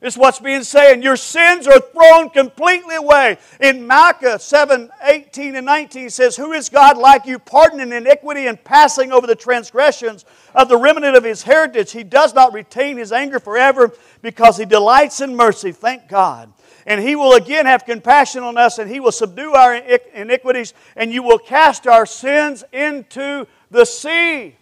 It's 0.00 0.16
what's 0.16 0.38
being 0.38 0.62
said. 0.62 1.02
Your 1.02 1.16
sins 1.16 1.66
are 1.66 1.80
thrown 1.80 2.30
completely 2.30 2.94
away. 2.94 3.36
In 3.60 3.84
Micah 3.84 4.38
7 4.38 4.90
18 5.02 5.56
and 5.56 5.66
19 5.66 6.10
says, 6.10 6.36
Who 6.36 6.52
is 6.52 6.68
God 6.68 6.96
like 6.96 7.26
you, 7.26 7.40
pardoning 7.40 7.92
iniquity 7.92 8.46
and 8.46 8.62
passing 8.62 9.10
over 9.10 9.26
the 9.26 9.34
transgressions 9.34 10.24
of 10.54 10.68
the 10.68 10.76
remnant 10.76 11.16
of 11.16 11.24
his 11.24 11.42
heritage? 11.42 11.90
He 11.90 12.04
does 12.04 12.32
not 12.32 12.52
retain 12.52 12.96
his 12.96 13.10
anger 13.10 13.40
forever 13.40 13.92
because 14.22 14.56
he 14.56 14.64
delights 14.64 15.20
in 15.20 15.34
mercy. 15.34 15.72
Thank 15.72 16.08
God. 16.08 16.52
And 16.86 17.00
he 17.00 17.16
will 17.16 17.34
again 17.34 17.66
have 17.66 17.84
compassion 17.84 18.44
on 18.44 18.56
us, 18.56 18.78
and 18.78 18.88
he 18.88 19.00
will 19.00 19.12
subdue 19.12 19.52
our 19.52 19.74
iniquities, 19.74 20.74
and 20.94 21.12
you 21.12 21.24
will 21.24 21.38
cast 21.38 21.88
our 21.88 22.06
sins 22.06 22.62
into 22.72 23.46
the 23.70 23.84
sea 23.84 24.54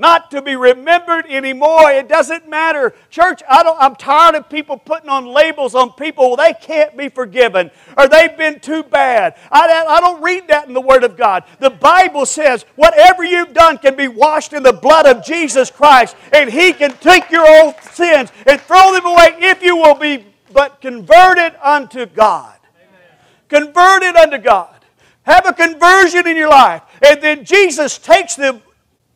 not 0.00 0.30
to 0.30 0.40
be 0.40 0.56
remembered 0.56 1.26
anymore. 1.26 1.90
It 1.90 2.08
doesn't 2.08 2.48
matter. 2.48 2.94
Church, 3.10 3.42
I 3.46 3.62
don't, 3.62 3.76
I'm 3.78 3.94
tired 3.94 4.34
of 4.34 4.48
people 4.48 4.78
putting 4.78 5.10
on 5.10 5.26
labels 5.26 5.74
on 5.74 5.92
people. 5.92 6.28
Well, 6.28 6.36
they 6.36 6.54
can't 6.54 6.96
be 6.96 7.10
forgiven 7.10 7.70
or 7.98 8.08
they've 8.08 8.34
been 8.34 8.60
too 8.60 8.82
bad. 8.82 9.36
I, 9.52 9.84
I 9.86 10.00
don't 10.00 10.22
read 10.22 10.48
that 10.48 10.66
in 10.66 10.72
the 10.72 10.80
Word 10.80 11.04
of 11.04 11.18
God. 11.18 11.44
The 11.58 11.68
Bible 11.68 12.24
says 12.24 12.64
whatever 12.76 13.22
you've 13.22 13.52
done 13.52 13.76
can 13.76 13.94
be 13.94 14.08
washed 14.08 14.54
in 14.54 14.62
the 14.62 14.72
blood 14.72 15.04
of 15.04 15.22
Jesus 15.22 15.70
Christ, 15.70 16.16
and 16.32 16.50
He 16.50 16.72
can 16.72 16.92
take 16.96 17.30
your 17.30 17.46
old 17.46 17.74
sins 17.92 18.32
and 18.46 18.58
throw 18.58 18.94
them 18.94 19.04
away 19.04 19.36
if 19.38 19.62
you 19.62 19.76
will 19.76 19.96
be 19.96 20.24
but 20.50 20.80
converted 20.80 21.54
unto 21.62 22.06
God. 22.06 22.56
Amen. 23.50 23.66
Converted 23.66 24.16
unto 24.16 24.38
God. 24.38 24.79
Have 25.30 25.46
a 25.46 25.52
conversion 25.52 26.26
in 26.26 26.36
your 26.36 26.48
life. 26.48 26.82
And 27.06 27.22
then 27.22 27.44
Jesus 27.44 27.98
takes 27.98 28.34
the 28.34 28.60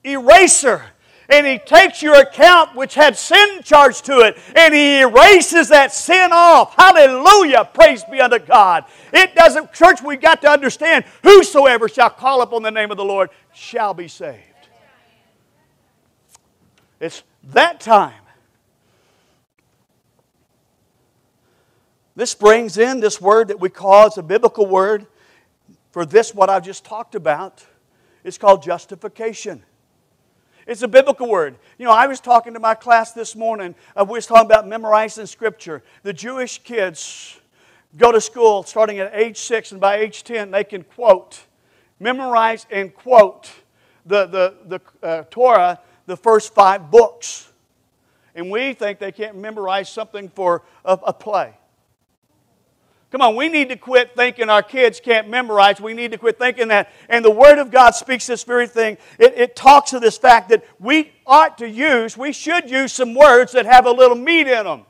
eraser. 0.05 0.81
And 1.29 1.45
he 1.45 1.59
takes 1.59 2.03
your 2.03 2.15
account 2.15 2.77
which 2.77 2.95
had 2.95 3.17
sin 3.17 3.63
charged 3.65 4.05
to 4.05 4.21
it 4.21 4.39
and 4.55 4.75
he 4.75 5.01
erases 5.01 5.71
that 5.71 5.91
sin 5.91 6.31
off. 6.33 6.75
Hallelujah. 6.77 7.69
Praise 7.73 8.05
be 8.05 8.21
unto 8.21 8.39
God. 8.39 8.85
It 9.13 9.35
doesn't, 9.35 9.73
church, 9.73 10.03
we 10.03 10.17
got 10.17 10.43
to 10.43 10.51
understand 10.51 11.05
whosoever 11.25 11.89
shall 11.89 12.11
call 12.11 12.43
upon 12.43 12.63
the 12.63 12.71
name 12.71 12.91
of 12.91 12.97
the 12.97 13.05
Lord 13.05 13.31
shall 13.53 13.95
be 13.95 14.07
saved. 14.07 14.39
It's 17.01 17.25
that 17.45 17.81
time. 17.81 18.13
This 22.15 22.35
brings 22.35 22.79
in 22.79 23.01
this 23.01 23.21
word 23.21 23.49
that 23.49 23.59
we 23.59 23.71
call, 23.71 24.07
it's 24.07 24.19
a 24.19 24.23
biblical 24.23 24.67
word 24.67 25.07
for 25.95 26.05
this, 26.05 26.35
what 26.35 26.51
I've 26.51 26.65
just 26.65 26.85
talked 26.85 27.15
about. 27.15 27.65
is 28.25 28.37
called 28.37 28.65
justification. 28.65 29.63
It's 30.67 30.83
a 30.83 30.89
biblical 30.89 31.29
word. 31.29 31.55
You 31.79 31.85
know, 31.85 31.93
I 31.93 32.09
was 32.09 32.19
talking 32.19 32.53
to 32.55 32.59
my 32.59 32.75
class 32.75 33.13
this 33.13 33.37
morning. 33.37 33.77
Uh, 33.95 34.05
we 34.05 34.15
was 34.15 34.27
talking 34.27 34.47
about 34.47 34.67
memorizing 34.67 35.27
Scripture. 35.27 35.85
The 36.03 36.13
Jewish 36.13 36.59
kids 36.65 37.39
go 37.97 38.11
to 38.11 38.21
school 38.21 38.65
starting 38.65 38.99
at 38.99 39.15
age 39.15 39.37
six, 39.37 39.71
and 39.71 39.81
by 39.81 39.99
age 39.99 40.25
10, 40.25 40.51
they 40.51 40.65
can 40.65 40.83
quote, 40.83 41.45
memorize, 42.01 42.67
and 42.73 42.93
quote 42.93 43.53
the, 44.05 44.27
the, 44.27 44.55
the 44.67 45.07
uh, 45.07 45.23
Torah, 45.31 45.79
the 46.07 46.17
first 46.17 46.55
five 46.55 46.91
books. 46.91 47.53
And 48.35 48.51
we 48.51 48.73
think 48.73 48.99
they 48.99 49.13
can't 49.13 49.37
memorize 49.37 49.91
something 49.91 50.29
for 50.29 50.65
a, 50.85 50.99
a 51.05 51.13
play. 51.13 51.55
Come 53.15 53.23
on, 53.23 53.37
we 53.37 53.49
need 53.49 53.69
to 53.69 53.77
quit 53.77 54.17
thinking 54.17 54.49
our 54.49 54.61
kids 54.61 54.99
can't 54.99 55.29
memorize. 55.29 55.81
We 55.81 55.95
need 55.95 56.11
to 56.11 56.19
quit 56.19 56.37
thinking 56.37 56.67
that. 56.67 56.91
And 57.09 57.25
the 57.25 57.31
Word 57.31 57.61
of 57.61 57.71
God 57.71 57.93
speaks 57.93 58.27
this 58.27 58.43
very 58.43 58.67
thing. 58.67 58.99
It, 59.21 59.35
it, 59.37 59.55
talks 59.55 59.93
of 59.93 60.03
this 60.03 60.19
fact 60.19 60.49
that 60.49 60.65
we 60.81 61.13
ought 61.25 61.57
to 61.59 61.69
use, 61.69 62.19
we 62.19 62.33
should 62.33 62.69
use 62.69 62.93
some 62.93 63.15
words 63.15 63.53
that 63.53 63.67
have 63.67 63.87
a 63.87 63.91
little 63.93 64.17
meat 64.17 64.49
in 64.49 64.65
them. 64.65 64.83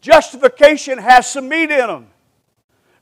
Justification 0.00 0.96
has 0.96 1.30
some 1.30 1.46
meat 1.46 1.70
in 1.70 1.88
them, 1.88 2.06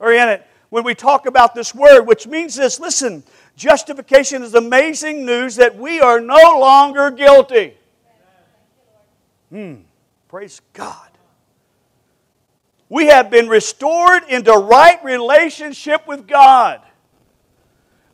or 0.00 0.12
in 0.12 0.28
it. 0.28 0.44
When 0.70 0.82
we 0.82 0.96
talk 0.96 1.26
about 1.26 1.54
this 1.54 1.72
word, 1.72 2.02
which 2.02 2.26
means 2.26 2.56
this 2.56 2.80
listen, 2.80 3.22
justification 3.54 4.42
is 4.42 4.54
amazing 4.56 5.24
news 5.24 5.54
that 5.56 5.76
we 5.76 6.00
are 6.00 6.20
no 6.20 6.58
longer 6.58 7.12
guilty. 7.12 7.74
Hmm, 9.50 9.74
praise 10.26 10.60
God. 10.72 11.09
We 12.90 13.06
have 13.06 13.30
been 13.30 13.48
restored 13.48 14.24
into 14.28 14.52
right 14.52 15.02
relationship 15.04 16.08
with 16.08 16.26
God. 16.26 16.82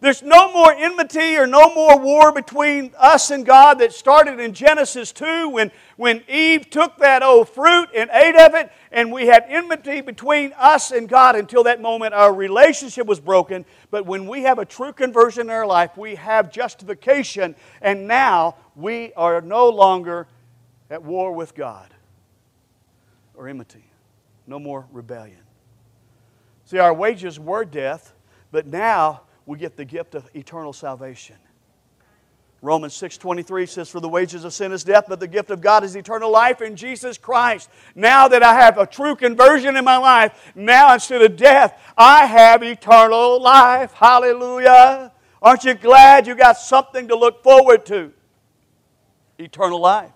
There's 0.01 0.23
no 0.23 0.53
more 0.53 0.71
enmity 0.71 1.39
or 1.39 1.47
no 1.47 1.75
more 1.75 1.99
war 1.99 2.31
between 2.31 2.93
us 2.99 3.31
and 3.31 3.47
God 3.47 3.79
that 3.79 3.95
started 3.95 4.39
in 4.39 4.53
Genesis 4.53 5.12
2 5.12 5.49
when, 5.49 5.73
when 5.97 6.23
Eve 6.29 6.69
took 6.69 6.99
that 6.99 7.23
old 7.23 7.49
fruit 7.49 7.89
and 7.97 8.11
ate 8.12 8.37
of 8.37 8.55
it, 8.55 8.71
and 8.93 9.11
we 9.11 9.27
had 9.27 9.47
enmity 9.49 10.03
between 10.03 10.53
us 10.59 10.91
and 10.91 11.09
God 11.09 11.37
until 11.37 11.65
that 11.65 11.81
moment 11.81 12.12
our 12.12 12.35
relationship 12.35 13.07
was 13.07 13.19
broken. 13.19 13.65
But 13.91 14.05
when 14.05 14.27
we 14.27 14.43
have 14.43 14.59
a 14.59 14.67
true 14.67 14.93
conversion 14.93 15.47
in 15.47 15.51
our 15.51 15.67
life, 15.67 15.97
we 15.97 16.17
have 16.17 16.53
justification, 16.53 17.57
and 17.81 18.07
now 18.07 18.57
we 18.75 19.15
are 19.15 19.41
no 19.41 19.71
longer 19.71 20.27
at 20.91 21.03
war 21.03 21.33
with 21.33 21.55
God 21.55 21.89
or 23.35 23.49
enmity 23.49 23.86
no 24.47 24.59
more 24.59 24.87
rebellion. 24.93 25.41
See, 26.65 26.79
our 26.79 26.93
wages 26.93 27.39
were 27.39 27.65
death, 27.65 28.15
but 28.51 28.67
now 28.67 29.23
we 29.45 29.59
get 29.59 29.77
the 29.77 29.85
gift 29.85 30.15
of 30.15 30.29
eternal 30.35 30.73
salvation. 30.73 31.37
Romans 32.63 32.95
6:23 32.95 33.67
says 33.67 33.89
for 33.89 34.01
the 34.01 34.09
wages 34.09 34.45
of 34.45 34.53
sin 34.53 34.73
is 34.73 34.83
death 34.83 35.05
but 35.09 35.21
the 35.21 35.29
gift 35.29 35.51
of 35.51 35.61
God 35.61 35.85
is 35.85 35.95
eternal 35.95 36.31
life 36.31 36.61
in 36.63 36.75
Jesus 36.75 37.19
Christ. 37.19 37.69
Now 37.95 38.29
that 38.29 38.43
I 38.43 38.55
have 38.55 38.79
a 38.79 38.87
true 38.87 39.15
conversion 39.15 39.77
in 39.77 39.85
my 39.85 39.99
life, 39.99 40.53
now 40.57 40.93
instead 40.93 41.23
of 41.23 41.37
death, 41.37 41.81
I 41.97 42.25
have 42.27 42.63
eternal 42.65 43.41
life. 43.41 43.93
Hallelujah. 43.93 45.13
Aren't 45.41 45.65
you 45.65 45.75
glad 45.75 46.27
you 46.27 46.35
got 46.35 46.57
something 46.57 47.09
to 47.09 47.17
look 47.17 47.43
forward 47.43 47.87
to? 47.87 48.13
Eternal 49.39 49.79
life. 49.79 50.16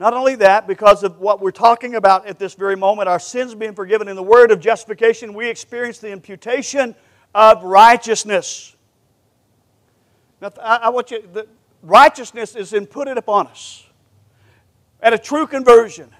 Not 0.00 0.12
only 0.12 0.34
that, 0.36 0.66
because 0.66 1.04
of 1.04 1.20
what 1.20 1.40
we're 1.40 1.52
talking 1.52 1.94
about 1.94 2.26
at 2.26 2.38
this 2.38 2.54
very 2.54 2.76
moment, 2.76 3.08
our 3.08 3.20
sins 3.20 3.54
being 3.54 3.74
forgiven 3.74 4.08
in 4.08 4.16
the 4.16 4.22
word 4.22 4.50
of 4.50 4.60
justification, 4.60 5.34
we 5.34 5.48
experience 5.48 5.98
the 5.98 6.10
imputation 6.10 6.94
of 7.34 7.62
righteousness. 7.62 8.74
Now, 10.40 10.50
I, 10.60 10.90
want 10.90 11.10
you, 11.10 11.22
the 11.32 11.46
righteousness 11.82 12.56
is 12.56 12.72
imputed 12.72 13.18
upon 13.18 13.46
us 13.46 13.86
at 15.00 15.12
a 15.12 15.18
true 15.18 15.46
conversion. 15.46 16.10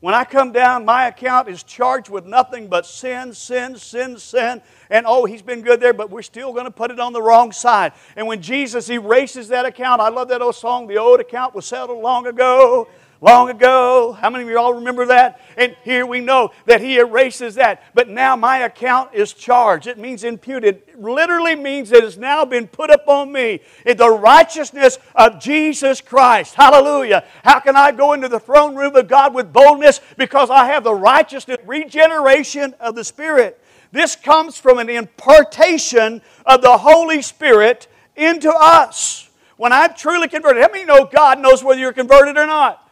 When 0.00 0.14
I 0.14 0.24
come 0.24 0.52
down, 0.52 0.84
my 0.84 1.08
account 1.08 1.48
is 1.48 1.64
charged 1.64 2.08
with 2.08 2.24
nothing 2.24 2.68
but 2.68 2.86
sin, 2.86 3.34
sin, 3.34 3.76
sin, 3.76 4.16
sin. 4.16 4.62
And 4.90 5.06
oh, 5.08 5.24
he's 5.24 5.42
been 5.42 5.62
good 5.62 5.80
there, 5.80 5.92
but 5.92 6.08
we're 6.08 6.22
still 6.22 6.52
going 6.52 6.66
to 6.66 6.70
put 6.70 6.92
it 6.92 7.00
on 7.00 7.12
the 7.12 7.20
wrong 7.20 7.50
side. 7.50 7.92
And 8.14 8.26
when 8.28 8.40
Jesus 8.40 8.88
erases 8.90 9.48
that 9.48 9.66
account, 9.66 10.00
I 10.00 10.08
love 10.08 10.28
that 10.28 10.40
old 10.40 10.54
song, 10.54 10.86
The 10.86 10.98
Old 10.98 11.18
Account 11.18 11.54
Was 11.54 11.66
Settled 11.66 12.00
Long 12.00 12.28
Ago 12.28 12.88
long 13.20 13.50
ago. 13.50 14.12
How 14.12 14.30
many 14.30 14.44
of 14.44 14.50
you 14.50 14.58
all 14.58 14.74
remember 14.74 15.06
that? 15.06 15.40
And 15.56 15.74
here 15.84 16.06
we 16.06 16.20
know 16.20 16.52
that 16.66 16.80
he 16.80 16.98
erases 16.98 17.56
that. 17.56 17.82
But 17.94 18.08
now 18.08 18.36
my 18.36 18.58
account 18.58 19.14
is 19.14 19.32
charged. 19.32 19.86
It 19.86 19.98
means 19.98 20.24
imputed. 20.24 20.82
It 20.88 21.00
literally 21.00 21.56
means 21.56 21.92
it 21.92 22.02
has 22.02 22.16
now 22.16 22.44
been 22.44 22.66
put 22.66 22.90
upon 22.90 23.32
me 23.32 23.60
in 23.84 23.96
the 23.96 24.10
righteousness 24.10 24.98
of 25.14 25.40
Jesus 25.40 26.00
Christ. 26.00 26.54
Hallelujah. 26.54 27.24
How 27.44 27.60
can 27.60 27.76
I 27.76 27.92
go 27.92 28.12
into 28.12 28.28
the 28.28 28.40
throne 28.40 28.76
room 28.76 28.94
of 28.96 29.08
God 29.08 29.34
with 29.34 29.52
boldness? 29.52 30.00
Because 30.16 30.50
I 30.50 30.66
have 30.66 30.84
the 30.84 30.94
righteousness, 30.94 31.58
regeneration 31.66 32.74
of 32.80 32.94
the 32.94 33.04
Spirit. 33.04 33.60
This 33.90 34.16
comes 34.16 34.58
from 34.58 34.78
an 34.78 34.90
impartation 34.90 36.20
of 36.44 36.60
the 36.60 36.76
Holy 36.76 37.22
Spirit 37.22 37.88
into 38.16 38.52
us. 38.54 39.30
When 39.56 39.72
I'm 39.72 39.94
truly 39.94 40.28
converted, 40.28 40.62
how 40.62 40.70
many 40.70 40.84
know 40.84 41.04
God 41.06 41.40
knows 41.40 41.64
whether 41.64 41.80
you're 41.80 41.92
converted 41.92 42.36
or 42.36 42.46
not? 42.46 42.87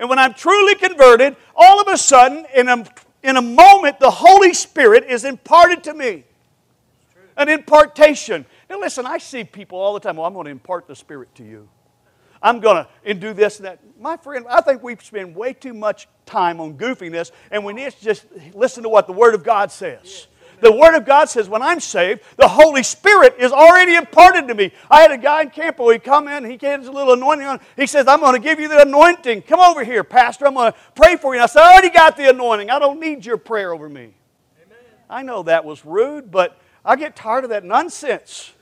And 0.00 0.08
when 0.08 0.18
I'm 0.18 0.32
truly 0.32 0.74
converted, 0.74 1.36
all 1.54 1.78
of 1.78 1.86
a 1.86 1.98
sudden, 1.98 2.46
in 2.56 2.68
a, 2.68 2.84
in 3.22 3.36
a 3.36 3.42
moment, 3.42 4.00
the 4.00 4.10
Holy 4.10 4.54
Spirit 4.54 5.04
is 5.04 5.26
imparted 5.26 5.84
to 5.84 5.94
me. 5.94 6.24
An 7.36 7.50
impartation. 7.50 8.46
Now, 8.70 8.80
listen, 8.80 9.04
I 9.06 9.18
see 9.18 9.44
people 9.44 9.78
all 9.78 9.92
the 9.92 10.00
time, 10.00 10.16
well, 10.16 10.26
I'm 10.26 10.32
going 10.32 10.46
to 10.46 10.50
impart 10.50 10.88
the 10.88 10.96
Spirit 10.96 11.34
to 11.34 11.44
you. 11.44 11.68
I'm 12.42 12.60
going 12.60 12.86
to 13.04 13.14
do 13.14 13.34
this 13.34 13.58
and 13.58 13.66
that. 13.66 13.80
My 14.00 14.16
friend, 14.16 14.46
I 14.48 14.62
think 14.62 14.82
we 14.82 14.96
spend 14.96 15.36
way 15.36 15.52
too 15.52 15.74
much 15.74 16.08
time 16.24 16.60
on 16.60 16.78
goofiness, 16.78 17.30
and 17.50 17.62
we 17.62 17.74
need 17.74 17.92
to 17.92 18.02
just 18.02 18.24
listen 18.54 18.82
to 18.84 18.88
what 18.88 19.06
the 19.06 19.12
Word 19.12 19.34
of 19.34 19.44
God 19.44 19.70
says. 19.70 20.28
The 20.60 20.72
Word 20.72 20.94
of 20.94 21.04
God 21.06 21.28
says, 21.28 21.48
when 21.48 21.62
I'm 21.62 21.80
saved, 21.80 22.22
the 22.36 22.48
Holy 22.48 22.82
Spirit 22.82 23.36
is 23.38 23.52
already 23.52 23.94
imparted 23.94 24.48
to 24.48 24.54
me. 24.54 24.72
I 24.90 25.00
had 25.00 25.10
a 25.10 25.18
guy 25.18 25.42
in 25.42 25.50
Campo, 25.50 25.90
he 25.90 25.98
come 25.98 26.28
in, 26.28 26.44
he 26.44 26.56
gets 26.56 26.86
a 26.86 26.92
little 26.92 27.14
anointing 27.14 27.46
on. 27.46 27.60
He 27.76 27.86
says, 27.86 28.06
I'm 28.06 28.20
going 28.20 28.34
to 28.34 28.40
give 28.40 28.60
you 28.60 28.68
the 28.68 28.82
anointing. 28.82 29.42
Come 29.42 29.60
over 29.60 29.84
here, 29.84 30.04
Pastor. 30.04 30.46
I'm 30.46 30.54
going 30.54 30.72
to 30.72 30.78
pray 30.94 31.16
for 31.16 31.34
you. 31.34 31.40
And 31.40 31.44
I 31.44 31.46
said, 31.46 31.62
I 31.62 31.72
already 31.72 31.90
got 31.90 32.16
the 32.16 32.30
anointing. 32.30 32.70
I 32.70 32.78
don't 32.78 33.00
need 33.00 33.24
your 33.24 33.36
prayer 33.36 33.72
over 33.72 33.88
me. 33.88 34.14
Amen. 34.64 34.78
I 35.08 35.22
know 35.22 35.42
that 35.44 35.64
was 35.64 35.84
rude, 35.84 36.30
but 36.30 36.58
I 36.84 36.96
get 36.96 37.16
tired 37.16 37.44
of 37.44 37.50
that 37.50 37.64
nonsense. 37.64 38.52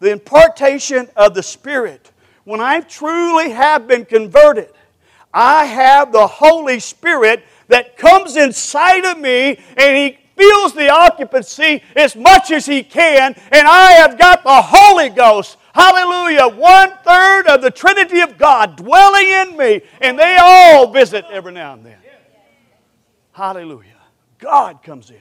The 0.00 0.10
impartation 0.10 1.08
of 1.16 1.34
the 1.34 1.42
Spirit. 1.42 2.10
When 2.44 2.60
I 2.60 2.80
truly 2.80 3.50
have 3.50 3.86
been 3.86 4.04
converted, 4.04 4.70
I 5.32 5.64
have 5.64 6.12
the 6.12 6.26
Holy 6.26 6.80
Spirit 6.80 7.44
that 7.72 7.96
comes 7.96 8.36
inside 8.36 9.04
of 9.04 9.18
me 9.18 9.58
and 9.76 9.96
He 9.96 10.18
feels 10.36 10.74
the 10.74 10.88
occupancy 10.90 11.82
as 11.96 12.14
much 12.14 12.50
as 12.50 12.66
He 12.66 12.82
can, 12.82 13.34
and 13.50 13.68
I 13.68 13.92
have 13.92 14.18
got 14.18 14.44
the 14.44 14.62
Holy 14.62 15.08
Ghost. 15.08 15.56
Hallelujah. 15.74 16.48
One 16.48 16.92
third 17.04 17.46
of 17.46 17.62
the 17.62 17.70
Trinity 17.70 18.20
of 18.20 18.36
God 18.36 18.76
dwelling 18.76 19.26
in 19.26 19.56
me, 19.56 19.80
and 20.00 20.18
they 20.18 20.36
all 20.38 20.92
visit 20.92 21.24
every 21.30 21.52
now 21.52 21.74
and 21.74 21.84
then. 21.84 21.98
Hallelujah. 23.32 23.88
God 24.38 24.82
comes 24.82 25.10
in. 25.10 25.16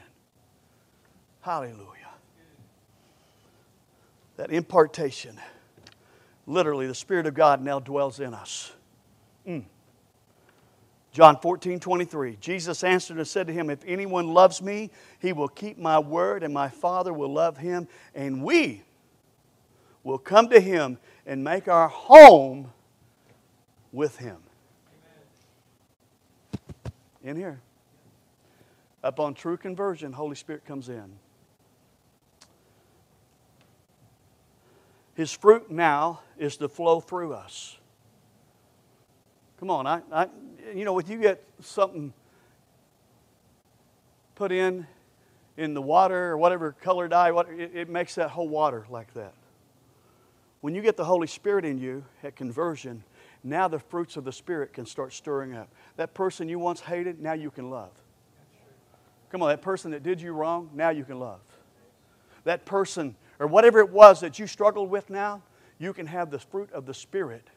Hallelujah. 1.40 1.88
That 4.36 4.52
impartation. 4.52 5.40
Literally, 6.48 6.88
the 6.88 6.96
Spirit 6.96 7.28
of 7.28 7.34
God 7.34 7.62
now 7.62 7.80
dwells 7.80 8.20
in 8.20 8.34
us. 8.34 8.74
Mm. 9.48 9.64
John 11.12 11.38
14, 11.40 11.80
23. 11.80 12.38
Jesus 12.40 12.84
answered 12.84 13.18
and 13.18 13.28
said 13.28 13.48
to 13.48 13.54
him, 13.54 13.70
If 13.70 13.84
anyone 13.86 14.34
loves 14.34 14.62
me, 14.62 14.92
he 15.20 15.34
will 15.34 15.50
keep 15.50 15.78
my 15.78 16.00
word, 16.00 16.42
and 16.42 16.54
my 16.54 16.70
Father 16.70 17.12
will 17.12 17.34
love 17.34 17.58
him, 17.58 17.88
and 18.16 18.44
we 18.44 18.84
will 20.04 20.18
come 20.18 20.50
to 20.50 20.60
him 20.60 20.98
and 21.26 21.44
make 21.44 21.68
our 21.68 21.90
home 21.90 22.72
with 23.92 24.18
him. 24.18 24.38
In 27.24 27.36
here. 27.36 27.60
Upon 29.04 29.34
true 29.34 29.58
conversion, 29.58 30.14
Holy 30.14 30.36
Spirit 30.36 30.66
comes 30.66 30.88
in. 30.88 31.12
His 35.14 35.32
fruit 35.32 35.70
now 35.70 36.22
is 36.38 36.58
to 36.58 36.70
flow 36.70 37.00
through 37.00 37.34
us. 37.34 37.78
Come 39.60 39.70
on, 39.70 39.86
I, 39.86 40.02
I, 40.12 40.28
you 40.74 40.86
know, 40.86 40.98
if 41.00 41.10
you 41.10 41.18
get 41.18 41.44
something 41.62 42.14
put 44.36 44.52
in 44.52 44.88
in 45.58 45.74
the 45.74 45.82
water 45.82 46.32
or 46.32 46.38
whatever 46.38 46.72
color 46.82 47.08
dye, 47.08 47.32
it, 47.52 47.72
it 47.74 47.90
makes 47.90 48.16
that 48.16 48.30
whole 48.30 48.48
water 48.48 48.86
like 48.90 49.14
that. 49.14 49.34
When 50.62 50.76
you 50.76 50.82
get 50.82 50.96
the 50.96 51.06
Holy 51.06 51.28
Spirit 51.28 51.66
in 51.66 51.78
you 51.78 52.04
at 52.24 52.36
conversion, 52.36 53.04
now 53.44 53.68
the 53.68 53.80
fruits 53.80 54.18
of 54.18 54.24
the 54.24 54.32
Spirit 54.32 54.74
can 54.74 54.86
start 54.86 55.14
stirring 55.14 55.56
up. 55.56 55.70
That 55.96 56.14
person 56.14 56.48
you 56.48 56.60
once 56.60 56.80
hated, 56.80 57.20
now 57.20 57.34
you 57.34 57.50
can 57.50 57.70
love. 57.70 57.92
Come 59.32 59.42
on, 59.42 59.50
that 59.50 59.62
person 59.62 59.92
that 59.92 60.04
did 60.04 60.22
you 60.22 60.34
wrong, 60.34 60.70
now 60.74 60.90
you 60.90 61.04
can 61.04 61.20
love. 61.20 61.40
That 62.44 62.66
person, 62.66 63.16
or 63.40 63.48
whatever 63.48 63.80
it 63.80 63.90
was 63.90 64.20
that 64.22 64.38
you 64.40 64.46
struggled 64.46 64.90
with 64.90 65.10
now, 65.10 65.42
you 65.80 65.94
can 65.94 66.06
have 66.06 66.30
the 66.30 66.40
fruit 66.40 66.72
of 66.74 66.86
the 66.86 66.94
Spirit 66.94 67.48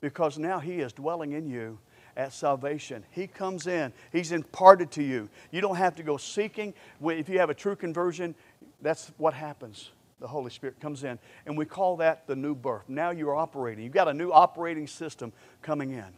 because 0.00 0.38
now 0.38 0.58
He 0.58 0.80
is 0.80 0.92
dwelling 0.92 1.32
in 1.32 1.48
you 1.48 1.78
at 2.18 2.32
salvation. 2.32 3.04
He 3.10 3.28
comes 3.28 3.66
in, 3.66 3.92
He's 4.12 4.32
imparted 4.32 4.90
to 4.92 5.02
you. 5.02 5.30
You 5.52 5.62
don't 5.62 5.76
have 5.76 5.94
to 5.96 6.02
go 6.02 6.18
seeking. 6.18 6.74
If 7.00 7.28
you 7.28 7.38
have 7.38 7.48
a 7.48 7.54
true 7.54 7.76
conversion, 7.76 8.34
that's 8.82 9.12
what 9.16 9.32
happens. 9.32 9.92
The 10.20 10.26
Holy 10.26 10.50
Spirit 10.50 10.80
comes 10.80 11.04
in, 11.04 11.16
and 11.46 11.56
we 11.56 11.64
call 11.64 11.96
that 11.98 12.26
the 12.26 12.34
new 12.34 12.56
birth. 12.56 12.82
Now 12.88 13.10
you're 13.10 13.36
operating. 13.36 13.84
You've 13.84 13.92
got 13.92 14.08
a 14.08 14.14
new 14.14 14.32
operating 14.32 14.88
system 14.88 15.32
coming 15.62 15.92
in. 15.92 16.12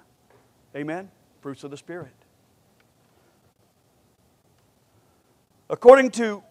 Amen? 0.75 1.11
Fruits 1.43 1.65
of 1.65 1.71
the 1.71 1.77
Spirit. 1.77 2.15
According 5.69 6.13
to 6.13 6.43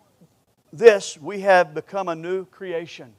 this, 0.71 1.17
we 1.19 1.41
have 1.41 1.73
become 1.73 2.07
a 2.07 2.15
new 2.15 2.45
creation. 2.45 3.15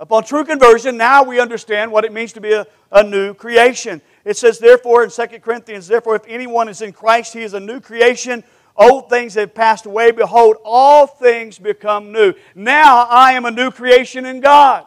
Upon 0.00 0.24
true 0.24 0.44
conversion, 0.44 0.96
now 0.96 1.22
we 1.22 1.40
understand 1.40 1.92
what 1.92 2.04
it 2.04 2.12
means 2.12 2.32
to 2.32 2.40
be 2.40 2.52
a, 2.52 2.66
a 2.90 3.02
new 3.02 3.32
creation. 3.32 4.00
It 4.24 4.36
says, 4.36 4.58
therefore, 4.58 5.04
in 5.04 5.10
2 5.10 5.26
Corinthians, 5.40 5.86
therefore, 5.86 6.16
if 6.16 6.22
anyone 6.26 6.68
is 6.68 6.80
in 6.80 6.92
Christ, 6.92 7.34
he 7.34 7.42
is 7.42 7.54
a 7.54 7.60
new 7.60 7.80
creation. 7.80 8.42
Old 8.76 9.08
things 9.08 9.34
have 9.34 9.54
passed 9.54 9.86
away. 9.86 10.10
Behold, 10.10 10.56
all 10.64 11.06
things 11.06 11.58
become 11.58 12.10
new. 12.10 12.32
Now 12.54 13.06
I 13.08 13.32
am 13.32 13.44
a 13.44 13.50
new 13.50 13.70
creation 13.70 14.24
in 14.24 14.40
God. 14.40 14.86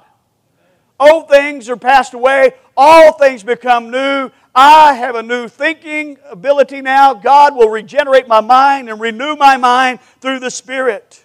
Old 1.00 1.30
things 1.30 1.70
are 1.70 1.78
passed 1.78 2.14
away. 2.14 2.52
All 2.76 3.14
things 3.14 3.44
become 3.44 3.92
new. 3.92 4.32
I 4.54 4.94
have 4.96 5.16
a 5.16 5.22
new 5.22 5.48
thinking 5.48 6.18
ability 6.30 6.82
now. 6.82 7.14
God 7.14 7.56
will 7.56 7.70
regenerate 7.70 8.28
my 8.28 8.42
mind 8.42 8.90
and 8.90 9.00
renew 9.00 9.36
my 9.36 9.56
mind 9.56 10.00
through 10.20 10.40
the 10.40 10.50
Spirit. 10.50 11.24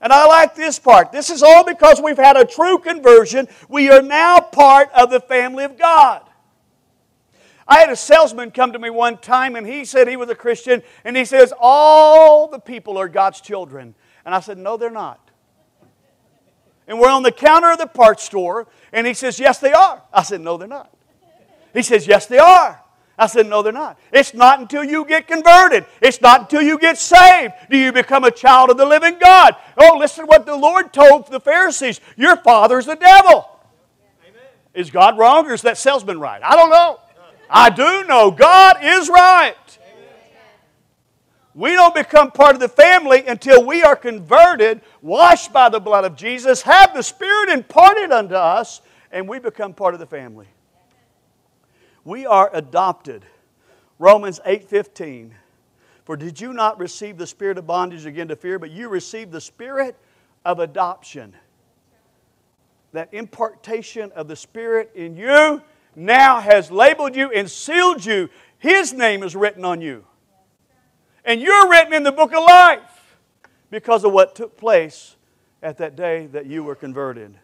And 0.00 0.12
I 0.12 0.26
like 0.26 0.54
this 0.54 0.78
part. 0.78 1.12
This 1.12 1.28
is 1.28 1.42
all 1.42 1.64
because 1.64 2.00
we've 2.00 2.16
had 2.16 2.36
a 2.36 2.44
true 2.44 2.78
conversion. 2.78 3.48
We 3.68 3.90
are 3.90 4.02
now 4.02 4.40
part 4.40 4.90
of 4.92 5.10
the 5.10 5.20
family 5.20 5.64
of 5.64 5.76
God. 5.78 6.22
I 7.68 7.80
had 7.80 7.90
a 7.90 7.96
salesman 7.96 8.50
come 8.50 8.72
to 8.72 8.78
me 8.78 8.88
one 8.88 9.18
time 9.18 9.54
and 9.54 9.66
he 9.66 9.84
said 9.84 10.08
he 10.08 10.16
was 10.16 10.30
a 10.30 10.34
Christian 10.34 10.82
and 11.04 11.14
he 11.14 11.26
says, 11.26 11.52
All 11.60 12.48
the 12.48 12.58
people 12.58 12.96
are 12.96 13.08
God's 13.08 13.42
children. 13.42 13.94
And 14.24 14.34
I 14.34 14.40
said, 14.40 14.56
No, 14.56 14.78
they're 14.78 14.90
not. 14.90 15.20
And 16.86 16.98
we're 16.98 17.10
on 17.10 17.22
the 17.22 17.30
counter 17.32 17.70
of 17.70 17.78
the 17.78 17.86
parts 17.86 18.24
store 18.24 18.68
and 18.90 19.06
he 19.06 19.12
says, 19.12 19.38
Yes, 19.38 19.58
they 19.58 19.72
are. 19.72 20.02
I 20.12 20.22
said, 20.22 20.40
No, 20.40 20.56
they're 20.56 20.66
not. 20.66 20.90
He 21.74 21.82
says, 21.82 22.06
Yes, 22.06 22.24
they 22.24 22.38
are. 22.38 22.82
I 23.18 23.26
said, 23.26 23.46
No, 23.46 23.62
they're 23.62 23.70
not. 23.70 23.98
It's 24.12 24.32
not 24.32 24.60
until 24.60 24.82
you 24.82 25.04
get 25.04 25.28
converted. 25.28 25.84
It's 26.00 26.22
not 26.22 26.40
until 26.42 26.62
you 26.62 26.78
get 26.78 26.96
saved 26.96 27.52
do 27.68 27.76
you 27.76 27.92
become 27.92 28.24
a 28.24 28.30
child 28.30 28.70
of 28.70 28.78
the 28.78 28.86
living 28.86 29.18
God. 29.18 29.56
Oh, 29.76 29.98
listen 29.98 30.24
to 30.24 30.26
what 30.26 30.46
the 30.46 30.56
Lord 30.56 30.94
told 30.94 31.30
the 31.30 31.40
Pharisees 31.40 32.00
Your 32.16 32.36
father's 32.36 32.86
the 32.86 32.96
devil. 32.96 33.46
Amen. 34.26 34.40
Is 34.72 34.90
God 34.90 35.18
wrong 35.18 35.46
or 35.46 35.52
is 35.52 35.62
that 35.62 35.76
salesman 35.76 36.18
right? 36.18 36.40
I 36.42 36.56
don't 36.56 36.70
know. 36.70 37.00
I 37.50 37.70
do 37.70 38.04
know 38.04 38.30
God 38.30 38.76
is 38.82 39.08
right. 39.08 39.54
We 41.54 41.72
don't 41.72 41.94
become 41.94 42.30
part 42.30 42.54
of 42.54 42.60
the 42.60 42.68
family 42.68 43.26
until 43.26 43.64
we 43.64 43.82
are 43.82 43.96
converted, 43.96 44.80
washed 45.02 45.52
by 45.52 45.68
the 45.68 45.80
blood 45.80 46.04
of 46.04 46.14
Jesus, 46.14 46.62
have 46.62 46.94
the 46.94 47.02
Spirit 47.02 47.48
imparted 47.48 48.12
unto 48.12 48.34
us, 48.34 48.80
and 49.10 49.28
we 49.28 49.40
become 49.40 49.74
part 49.74 49.94
of 49.94 50.00
the 50.00 50.06
family. 50.06 50.46
We 52.04 52.26
are 52.26 52.50
adopted. 52.52 53.26
Romans 53.98 54.40
8:15. 54.44 55.34
For 56.04 56.16
did 56.16 56.40
you 56.40 56.52
not 56.52 56.78
receive 56.78 57.18
the 57.18 57.26
spirit 57.26 57.58
of 57.58 57.66
bondage 57.66 58.06
again 58.06 58.28
to 58.28 58.36
fear, 58.36 58.58
but 58.58 58.70
you 58.70 58.88
received 58.88 59.32
the 59.32 59.40
spirit 59.40 59.96
of 60.44 60.60
adoption. 60.60 61.36
That 62.92 63.12
impartation 63.12 64.10
of 64.12 64.28
the 64.28 64.36
Spirit 64.36 64.90
in 64.94 65.16
you 65.16 65.62
now 65.98 66.40
has 66.40 66.70
labeled 66.70 67.16
you 67.16 67.30
and 67.30 67.50
sealed 67.50 68.04
you. 68.04 68.30
His 68.58 68.92
name 68.92 69.22
is 69.22 69.36
written 69.36 69.64
on 69.64 69.80
you. 69.80 70.04
And 71.24 71.40
you're 71.40 71.68
written 71.68 71.92
in 71.92 72.04
the 72.04 72.12
book 72.12 72.32
of 72.32 72.42
life 72.42 73.16
because 73.70 74.04
of 74.04 74.12
what 74.12 74.34
took 74.34 74.56
place 74.56 75.16
at 75.62 75.78
that 75.78 75.96
day 75.96 76.26
that 76.26 76.46
you 76.46 76.62
were 76.62 76.74
converted. 76.74 77.34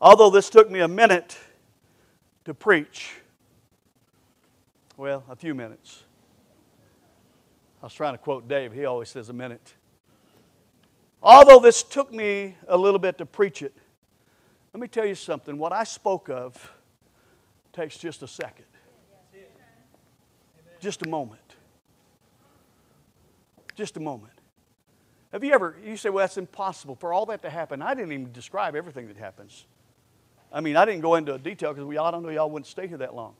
Although 0.00 0.30
this 0.30 0.48
took 0.48 0.70
me 0.70 0.80
a 0.80 0.88
minute 0.88 1.36
to 2.44 2.54
preach, 2.54 3.16
well, 4.96 5.24
a 5.28 5.36
few 5.36 5.54
minutes. 5.54 6.04
I 7.82 7.86
was 7.86 7.94
trying 7.94 8.14
to 8.14 8.18
quote 8.18 8.48
Dave, 8.48 8.72
he 8.72 8.84
always 8.84 9.08
says 9.08 9.28
a 9.28 9.32
minute. 9.32 9.74
Although 11.22 11.58
this 11.58 11.82
took 11.82 12.12
me 12.12 12.56
a 12.68 12.76
little 12.76 12.98
bit 12.98 13.18
to 13.18 13.26
preach 13.26 13.62
it, 13.62 13.74
let 14.72 14.80
me 14.80 14.88
tell 14.88 15.06
you 15.06 15.14
something. 15.14 15.58
What 15.58 15.72
I 15.72 15.84
spoke 15.84 16.28
of 16.28 16.72
takes 17.72 17.98
just 17.98 18.22
a 18.22 18.28
second, 18.28 18.66
just 20.80 21.04
a 21.04 21.08
moment. 21.08 21.40
Just 23.74 23.96
a 23.96 24.00
moment. 24.00 24.32
Have 25.32 25.44
you 25.44 25.52
ever, 25.52 25.76
you 25.84 25.96
say, 25.96 26.10
well, 26.10 26.22
that's 26.24 26.36
impossible 26.36 26.96
for 26.96 27.12
all 27.12 27.26
that 27.26 27.42
to 27.42 27.50
happen. 27.50 27.82
I 27.82 27.94
didn't 27.94 28.12
even 28.12 28.32
describe 28.32 28.74
everything 28.74 29.06
that 29.08 29.16
happens. 29.16 29.64
I 30.52 30.60
mean, 30.60 30.76
I 30.76 30.84
didn't 30.84 31.02
go 31.02 31.14
into 31.14 31.38
detail 31.38 31.72
because 31.72 31.84
we 31.84 31.96
all 31.96 32.10
don't 32.10 32.22
know 32.24 32.30
y'all 32.30 32.50
wouldn't 32.50 32.66
stay 32.66 32.88
here 32.88 32.98
that 32.98 33.14
long. 33.14 33.34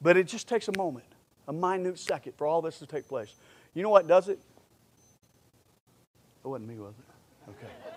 But 0.00 0.16
it 0.16 0.26
just 0.26 0.48
takes 0.48 0.68
a 0.68 0.76
moment, 0.76 1.06
a 1.46 1.52
minute 1.52 1.98
second 1.98 2.32
for 2.36 2.46
all 2.46 2.62
this 2.62 2.78
to 2.78 2.86
take 2.86 3.06
place. 3.08 3.34
You 3.74 3.82
know 3.82 3.90
what 3.90 4.06
does 4.06 4.28
it? 4.28 4.38
It 6.44 6.48
wasn't 6.48 6.68
me, 6.68 6.78
was 6.78 6.94
it? 6.98 7.50
Okay. 7.50 7.87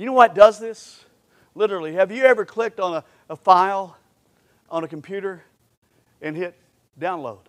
You 0.00 0.06
know 0.06 0.14
what 0.14 0.34
does 0.34 0.58
this? 0.58 1.04
Literally, 1.54 1.92
have 1.92 2.10
you 2.10 2.24
ever 2.24 2.46
clicked 2.46 2.80
on 2.80 2.94
a, 2.94 3.04
a 3.28 3.36
file 3.36 3.98
on 4.70 4.82
a 4.82 4.88
computer 4.88 5.44
and 6.22 6.34
hit 6.34 6.56
download? 6.98 7.40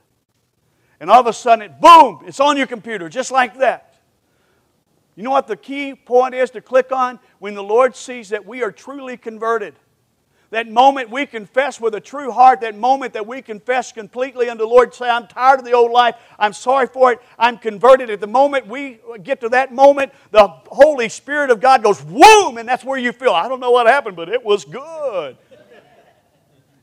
And 1.00 1.10
all 1.10 1.22
of 1.22 1.28
a 1.28 1.32
sudden, 1.32 1.62
it 1.64 1.80
boom, 1.80 2.24
it's 2.28 2.42
on 2.42 2.58
your 2.58 2.68
computer, 2.68 3.08
just 3.08 3.32
like 3.32 3.60
that. 3.60 3.96
You 5.16 5.24
know 5.24 5.32
what 5.32 5.48
the 5.48 5.56
key 5.56 5.96
point 5.96 6.36
is 6.36 6.50
to 6.50 6.60
click 6.60 6.92
on? 6.92 7.20
When 7.40 7.54
the 7.54 7.64
Lord 7.64 7.96
sees 7.96 8.28
that 8.30 8.46
we 8.46 8.64
are 8.64 8.72
truly 8.74 9.16
converted. 9.16 9.74
That 10.52 10.68
moment 10.68 11.10
we 11.10 11.26
confess 11.26 11.80
with 11.80 11.96
a 11.96 12.02
true 12.02 12.30
heart, 12.30 12.60
that 12.60 12.76
moment 12.76 13.14
that 13.14 13.26
we 13.26 13.42
confess 13.42 13.94
completely 13.94 14.50
unto 14.50 14.64
the 14.64 14.70
Lord, 14.70 14.94
say, 14.94 15.10
I'm 15.10 15.26
tired 15.26 15.60
of 15.60 15.66
the 15.66 15.72
old 15.72 15.92
life, 15.92 16.16
I'm 16.38 16.52
sorry 16.52 16.88
for 16.88 17.14
it, 17.14 17.22
I'm 17.40 17.58
converted. 17.58 18.10
At 18.10 18.20
the 18.20 18.28
moment 18.28 18.68
we 18.68 19.00
get 19.24 19.40
to 19.42 19.50
that 19.50 19.74
moment, 19.74 20.12
the 20.32 20.48
Holy 20.68 21.08
Spirit 21.08 21.52
of 21.52 21.62
God 21.62 21.82
goes, 21.82 22.02
whoom, 22.02 22.58
and 22.58 22.68
that's 22.68 22.84
where 22.84 23.00
you 23.00 23.14
feel, 23.14 23.32
I 23.32 23.48
don't 23.48 23.62
know 23.62 23.72
what 23.72 23.88
happened, 23.88 24.18
but 24.18 24.28
it 24.28 24.44
was 24.44 24.66
good. 24.66 25.38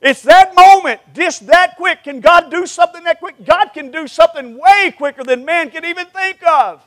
It's 0.01 0.23
that 0.23 0.55
moment, 0.55 1.01
just 1.13 1.47
that 1.49 1.77
quick. 1.77 2.05
Can 2.05 2.21
God 2.21 2.51
do 2.51 2.67
something 2.67 3.05
that 3.05 3.19
quick? 3.19 3.45
God 3.45 3.71
can 3.75 3.91
do 3.91 4.07
something 4.07 4.57
way 4.59 4.95
quicker 4.97 5.25
than 5.25 5.45
man 5.45 5.71
can 5.71 5.85
even 5.85 6.07
think 6.07 6.39
of. 6.47 6.83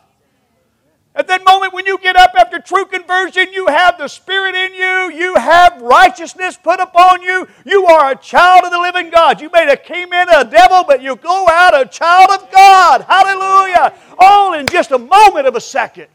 At 1.13 1.27
that 1.27 1.43
moment 1.43 1.73
when 1.73 1.85
you 1.85 1.97
get 1.97 2.15
up 2.15 2.31
after 2.39 2.59
true 2.59 2.85
conversion, 2.85 3.51
you 3.51 3.67
have 3.67 3.97
the 3.97 4.07
Spirit 4.07 4.55
in 4.55 4.73
you, 4.73 5.11
you 5.11 5.35
have 5.35 5.81
righteousness 5.81 6.57
put 6.57 6.79
upon 6.79 7.21
you, 7.21 7.47
you 7.65 7.85
are 7.85 8.11
a 8.11 8.15
child 8.15 8.63
of 8.63 8.71
the 8.71 8.79
living 8.79 9.09
God. 9.09 9.41
You 9.41 9.49
may 9.51 9.65
have 9.65 9.83
came 9.83 10.13
in 10.13 10.29
a 10.29 10.45
devil, 10.45 10.85
but 10.87 11.01
you 11.01 11.17
go 11.17 11.47
out 11.49 11.79
a 11.79 11.85
child 11.85 12.29
of 12.31 12.49
God. 12.49 13.01
Hallelujah. 13.01 13.93
All 14.17 14.53
in 14.53 14.67
just 14.67 14.91
a 14.91 14.97
moment 14.97 15.47
of 15.47 15.55
a 15.55 15.61
second. 15.61 16.07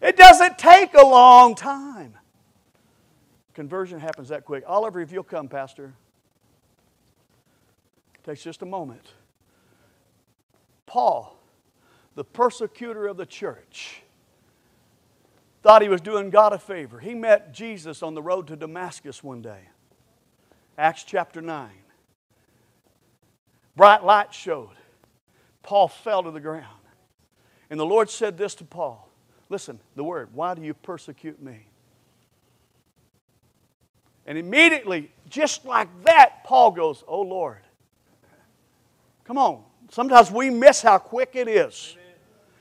It 0.00 0.16
doesn't 0.16 0.56
take 0.56 0.94
a 0.94 1.04
long 1.04 1.54
time. 1.54 2.16
Conversion 3.52 4.00
happens 4.00 4.30
that 4.30 4.46
quick. 4.46 4.64
Oliver, 4.66 5.00
if 5.00 5.12
you'll 5.12 5.22
come, 5.22 5.46
Pastor. 5.46 5.92
It 8.14 8.24
takes 8.24 8.42
just 8.42 8.62
a 8.62 8.66
moment. 8.66 9.12
Paul 10.86 11.39
the 12.14 12.24
persecutor 12.24 13.06
of 13.06 13.16
the 13.16 13.26
church, 13.26 14.02
thought 15.62 15.82
he 15.82 15.88
was 15.88 16.00
doing 16.00 16.30
God 16.30 16.52
a 16.52 16.58
favor. 16.58 16.98
He 16.98 17.14
met 17.14 17.52
Jesus 17.52 18.02
on 18.02 18.14
the 18.14 18.22
road 18.22 18.46
to 18.48 18.56
Damascus 18.56 19.22
one 19.22 19.42
day. 19.42 19.68
Acts 20.78 21.04
chapter 21.04 21.40
9. 21.42 21.70
Bright 23.76 24.04
light 24.04 24.32
showed. 24.32 24.70
Paul 25.62 25.88
fell 25.88 26.22
to 26.22 26.30
the 26.30 26.40
ground. 26.40 26.66
And 27.68 27.78
the 27.78 27.86
Lord 27.86 28.10
said 28.10 28.36
this 28.36 28.54
to 28.56 28.64
Paul 28.64 29.06
Listen, 29.48 29.80
the 29.96 30.04
word, 30.04 30.28
why 30.32 30.54
do 30.54 30.62
you 30.62 30.74
persecute 30.74 31.42
me? 31.42 31.66
And 34.26 34.38
immediately, 34.38 35.10
just 35.28 35.64
like 35.64 35.88
that, 36.04 36.44
Paul 36.44 36.70
goes, 36.70 37.02
Oh 37.06 37.22
Lord. 37.22 37.58
Come 39.24 39.38
on. 39.38 39.62
Sometimes 39.90 40.30
we 40.30 40.50
miss 40.50 40.82
how 40.82 40.98
quick 40.98 41.30
it 41.34 41.48
is. 41.48 41.96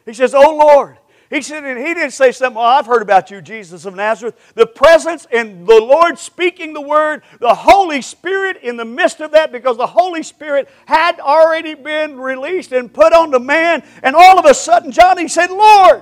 He 0.10 0.16
says, 0.16 0.34
Oh 0.34 0.56
Lord. 0.56 0.98
He 1.30 1.44
said, 1.44 1.64
and 1.64 1.78
he 1.78 1.94
didn't 1.94 2.14
say 2.14 2.32
something, 2.32 2.56
well, 2.56 2.66
I've 2.66 2.88
heard 2.88 3.04
about 3.04 3.30
you, 3.30 3.40
Jesus 3.40 3.86
of 3.86 3.94
Nazareth. 3.94 4.36
The 4.56 4.66
presence 4.66 5.28
and 5.32 5.68
the 5.68 5.80
Lord 5.80 6.18
speaking 6.18 6.74
the 6.74 6.82
word, 6.82 7.22
the 7.40 7.54
Holy 7.54 8.02
Spirit 8.02 8.58
in 8.64 8.78
the 8.78 8.86
midst 8.86 9.20
of 9.20 9.30
that, 9.34 9.52
because 9.52 9.78
the 9.78 9.86
Holy 9.86 10.24
Spirit 10.24 10.68
had 10.88 11.20
already 11.20 11.76
been 11.76 12.20
released 12.20 12.72
and 12.72 12.92
put 12.92 13.14
on 13.14 13.30
the 13.30 13.40
man. 13.40 13.84
And 14.02 14.16
all 14.16 14.40
of 14.40 14.46
a 14.46 14.56
sudden, 14.56 14.92
Johnny 14.92 15.28
said, 15.28 15.52
Lord. 15.52 16.02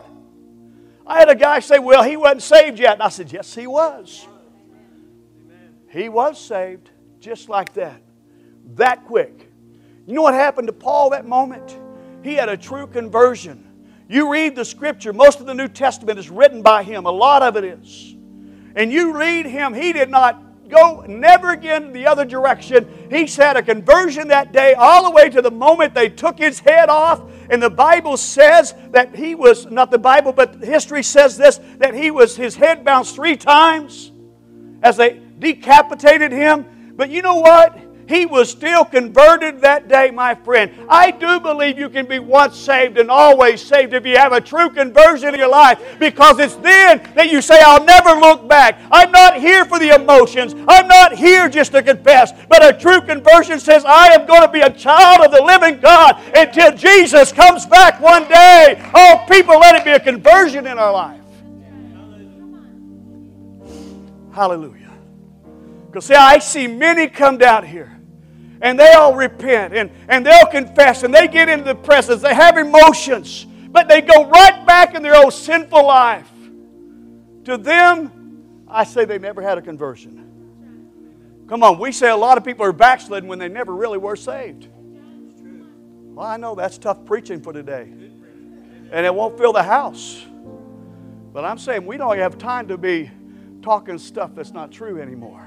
I 1.05 1.19
had 1.19 1.29
a 1.29 1.35
guy 1.35 1.61
say, 1.61 1.79
Well, 1.79 2.03
he 2.03 2.17
wasn't 2.17 2.43
saved 2.43 2.79
yet. 2.79 2.93
And 2.93 3.03
I 3.03 3.09
said, 3.09 3.31
Yes, 3.31 3.55
he 3.55 3.65
was. 3.65 4.27
He 5.89 6.09
was 6.09 6.39
saved 6.39 6.89
just 7.19 7.49
like 7.49 7.73
that, 7.73 8.01
that 8.75 9.05
quick. 9.05 9.49
You 10.05 10.13
know 10.13 10.21
what 10.21 10.33
happened 10.33 10.67
to 10.67 10.73
Paul 10.73 11.11
that 11.11 11.25
moment? 11.25 11.77
He 12.23 12.33
had 12.33 12.49
a 12.49 12.57
true 12.57 12.87
conversion. 12.87 13.66
You 14.09 14.31
read 14.31 14.55
the 14.55 14.65
scripture, 14.65 15.11
most 15.11 15.39
of 15.39 15.45
the 15.45 15.53
New 15.53 15.67
Testament 15.67 16.17
is 16.17 16.29
written 16.29 16.61
by 16.61 16.83
him, 16.83 17.05
a 17.05 17.11
lot 17.11 17.41
of 17.41 17.57
it 17.57 17.63
is. 17.63 18.15
And 18.75 18.91
you 18.91 19.17
read 19.17 19.45
him, 19.45 19.73
he 19.73 19.91
did 19.91 20.09
not 20.09 20.43
go 20.69 21.03
never 21.07 21.51
again 21.51 21.93
the 21.93 22.05
other 22.05 22.25
direction. 22.25 23.07
He 23.09 23.25
had 23.25 23.57
a 23.57 23.61
conversion 23.61 24.27
that 24.29 24.51
day, 24.51 24.73
all 24.73 25.03
the 25.03 25.11
way 25.11 25.29
to 25.29 25.41
the 25.41 25.51
moment 25.51 25.93
they 25.93 26.09
took 26.09 26.37
his 26.37 26.59
head 26.59 26.89
off. 26.89 27.21
And 27.49 27.61
the 27.61 27.69
Bible 27.69 28.17
says 28.17 28.73
that 28.91 29.15
he 29.15 29.35
was, 29.35 29.65
not 29.65 29.91
the 29.91 29.97
Bible, 29.97 30.33
but 30.33 30.63
history 30.63 31.03
says 31.03 31.37
this, 31.37 31.59
that 31.77 31.93
he 31.93 32.11
was, 32.11 32.35
his 32.35 32.55
head 32.55 32.83
bounced 32.83 33.15
three 33.15 33.37
times 33.37 34.11
as 34.83 34.97
they 34.97 35.21
decapitated 35.39 36.31
him. 36.31 36.93
But 36.95 37.09
you 37.09 37.21
know 37.21 37.35
what? 37.35 37.77
He 38.07 38.25
was 38.25 38.49
still 38.49 38.85
converted 38.85 39.59
that 39.61 39.89
day, 39.89 40.11
my 40.11 40.33
friend. 40.33 40.71
I 40.87 41.11
do 41.11 41.41
believe 41.41 41.77
you 41.77 41.89
can 41.89 42.05
be 42.05 42.19
once 42.19 42.55
saved 42.55 42.97
and 42.97 43.11
always 43.11 43.61
saved 43.61 43.93
if 43.93 44.05
you 44.05 44.17
have 44.17 44.31
a 44.31 44.39
true 44.39 44.69
conversion 44.69 45.33
in 45.33 45.39
your 45.41 45.49
life 45.49 45.81
because 45.99 46.39
it's 46.39 46.55
then 46.55 47.01
that 47.15 47.29
you 47.29 47.41
say, 47.41 47.59
I'll 47.61 47.83
never 47.83 48.11
look 48.11 48.47
back. 48.47 48.79
I'm 48.91 49.11
not 49.11 49.41
here 49.41 49.65
for 49.65 49.77
the 49.77 49.93
emotions. 49.93 50.55
I'm 50.69 50.87
not 50.87 51.15
here 51.15 51.49
just 51.49 51.73
to 51.73 51.83
confess. 51.83 52.31
But 52.47 52.65
a 52.65 52.77
true 52.77 53.01
conversion 53.01 53.59
says, 53.59 53.83
I 53.83 54.13
am 54.13 54.25
going 54.25 54.41
to 54.41 54.51
be 54.51 54.61
a 54.61 54.71
child 54.71 55.25
of 55.25 55.31
the 55.31 55.43
living 55.43 55.81
God 55.81 56.21
until 56.33 56.71
Jesus 56.77 57.33
comes 57.33 57.65
back 57.65 57.99
one 57.99 58.25
day. 58.29 58.81
Oh, 58.93 59.25
people, 59.29 59.59
let 59.59 59.75
it 59.75 59.83
be 59.83 59.91
a 59.91 59.99
conversion 59.99 60.65
in 60.65 60.77
our 60.77 60.93
life. 60.93 61.21
Hallelujah. 64.31 64.93
Because, 65.87 66.05
see, 66.05 66.15
I 66.15 66.39
see 66.39 66.67
many 66.67 67.07
come 67.07 67.37
down 67.37 67.65
here 67.65 67.96
and 68.61 68.79
they 68.79 68.93
all 68.93 69.15
repent 69.15 69.73
and, 69.75 69.91
and 70.07 70.25
they'll 70.25 70.47
confess 70.47 71.03
and 71.03 71.13
they 71.13 71.27
get 71.27 71.49
into 71.49 71.65
the 71.65 71.75
presence. 71.75 72.21
They 72.21 72.33
have 72.33 72.57
emotions, 72.57 73.45
but 73.69 73.87
they 73.87 74.01
go 74.01 74.25
right 74.25 74.65
back 74.65 74.95
in 74.95 75.03
their 75.03 75.15
old 75.15 75.33
sinful 75.33 75.85
life. 75.85 76.29
To 77.45 77.57
them, 77.57 78.63
I 78.67 78.83
say 78.83 79.05
they 79.05 79.19
never 79.19 79.41
had 79.41 79.57
a 79.57 79.61
conversion. 79.61 80.23
Come 81.47 81.63
on, 81.63 81.79
we 81.79 81.91
say 81.93 82.09
a 82.09 82.17
lot 82.17 82.37
of 82.37 82.43
people 82.43 82.65
are 82.65 82.73
backslidden 82.73 83.29
when 83.29 83.39
they 83.39 83.47
never 83.47 83.73
really 83.73 83.97
were 83.97 84.17
saved. 84.17 84.67
Well, 86.17 86.25
I 86.25 86.35
know 86.37 86.55
that's 86.55 86.77
tough 86.77 87.05
preaching 87.05 87.41
for 87.41 87.53
today. 87.53 87.93
And 88.91 89.05
it 89.05 89.13
won't 89.13 89.37
fill 89.37 89.53
the 89.53 89.63
house. 89.63 90.25
But 91.31 91.45
I'm 91.45 91.57
saying 91.57 91.85
we 91.85 91.97
don't 91.97 92.17
have 92.17 92.37
time 92.37 92.67
to 92.69 92.77
be 92.77 93.11
talking 93.61 93.97
stuff 93.97 94.31
that's 94.33 94.51
not 94.51 94.71
true 94.71 94.99
anymore. 94.99 95.46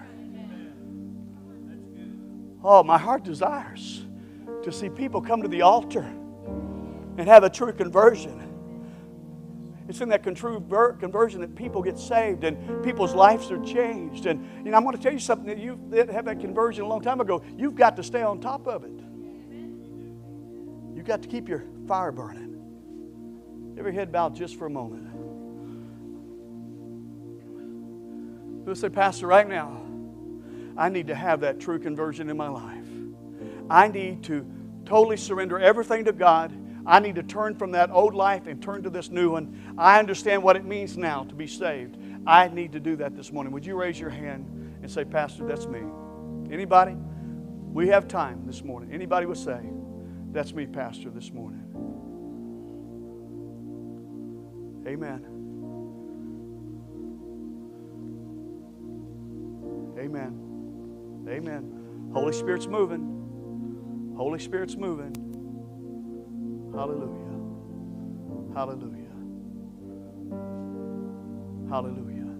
Oh, 2.62 2.82
my 2.82 2.98
heart 2.98 3.24
desires 3.24 4.04
to 4.62 4.70
see 4.70 4.88
people 4.88 5.22
come 5.22 5.42
to 5.42 5.48
the 5.48 5.62
altar 5.62 6.02
and 6.02 7.28
have 7.28 7.44
a 7.44 7.50
true 7.50 7.72
conversion. 7.72 8.36
It's 9.88 10.00
in 10.00 10.08
that 10.11 10.22
true 10.36 10.61
conversion 11.00 11.40
that 11.40 11.56
people 11.56 11.82
get 11.82 11.98
saved 11.98 12.44
and 12.44 12.84
people's 12.84 13.14
lives 13.14 13.50
are 13.50 13.61
changed. 13.64 14.26
And 14.26 14.40
I'm 14.66 14.84
going 14.84 14.96
to 14.96 15.02
tell 15.02 15.12
you 15.12 15.18
something 15.18 15.48
that 15.48 15.58
you 15.58 15.80
that 15.88 16.08
have 16.11 16.26
that 16.26 16.38
conversion 16.38 16.84
a 16.84 16.86
long 16.86 17.00
time 17.00 17.20
ago. 17.20 17.42
You've 17.56 17.74
got 17.74 17.96
to 17.96 18.04
stay 18.04 18.22
on 18.22 18.40
top 18.40 18.68
of 18.68 18.84
it. 18.84 18.92
You've 20.94 21.06
got 21.06 21.22
to 21.22 21.28
keep 21.28 21.48
your 21.48 21.64
fire 21.88 22.12
burning. 22.12 23.74
Every 23.78 23.94
head 23.94 24.12
bowed 24.12 24.36
just 24.36 24.56
for 24.56 24.66
a 24.66 24.70
moment. 24.70 25.08
Let's 28.66 28.80
say, 28.80 28.90
Pastor, 28.90 29.26
right 29.26 29.48
now, 29.48 29.82
I 30.76 30.88
need 30.88 31.08
to 31.08 31.14
have 31.14 31.40
that 31.40 31.60
true 31.60 31.78
conversion 31.78 32.30
in 32.30 32.36
my 32.36 32.48
life. 32.48 32.86
I 33.68 33.88
need 33.88 34.24
to 34.24 34.46
totally 34.84 35.16
surrender 35.16 35.58
everything 35.58 36.04
to 36.06 36.12
God. 36.12 36.52
I 36.86 36.98
need 36.98 37.14
to 37.16 37.22
turn 37.22 37.54
from 37.54 37.72
that 37.72 37.90
old 37.90 38.14
life 38.14 38.46
and 38.46 38.62
turn 38.62 38.82
to 38.82 38.90
this 38.90 39.10
new 39.10 39.30
one. 39.30 39.74
I 39.78 39.98
understand 39.98 40.42
what 40.42 40.56
it 40.56 40.64
means 40.64 40.96
now 40.96 41.24
to 41.24 41.34
be 41.34 41.46
saved. 41.46 41.96
I 42.26 42.48
need 42.48 42.72
to 42.72 42.80
do 42.80 42.96
that 42.96 43.16
this 43.16 43.32
morning. 43.32 43.52
Would 43.52 43.66
you 43.66 43.76
raise 43.76 44.00
your 44.00 44.10
hand 44.10 44.46
and 44.82 44.90
say, 44.90 45.04
Pastor, 45.04 45.46
that's 45.46 45.66
me? 45.66 45.82
Anybody? 46.50 46.96
We 47.72 47.88
have 47.88 48.08
time 48.08 48.44
this 48.46 48.64
morning. 48.64 48.92
Anybody 48.92 49.26
would 49.26 49.38
say, 49.38 49.60
That's 50.32 50.52
me, 50.52 50.66
Pastor, 50.66 51.10
this 51.10 51.32
morning. 51.32 51.64
Amen. 54.86 55.26
Amen. 59.98 60.49
Amen. 61.28 62.10
Holy 62.12 62.32
Spirit's 62.32 62.66
moving. 62.66 64.14
Holy 64.16 64.38
Spirit's 64.38 64.76
moving. 64.76 65.14
Hallelujah. 66.74 67.30
Hallelujah. 68.54 69.06
Hallelujah. 71.68 72.34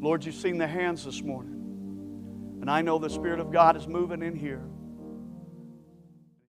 Lord, 0.00 0.24
you've 0.24 0.34
seen 0.34 0.58
the 0.58 0.66
hands 0.66 1.04
this 1.04 1.22
morning. 1.22 2.58
And 2.60 2.70
I 2.70 2.82
know 2.82 2.98
the 2.98 3.08
Spirit 3.08 3.40
of 3.40 3.52
God 3.52 3.76
is 3.76 3.86
moving 3.86 4.22
in 4.22 4.34
here. 4.34 4.64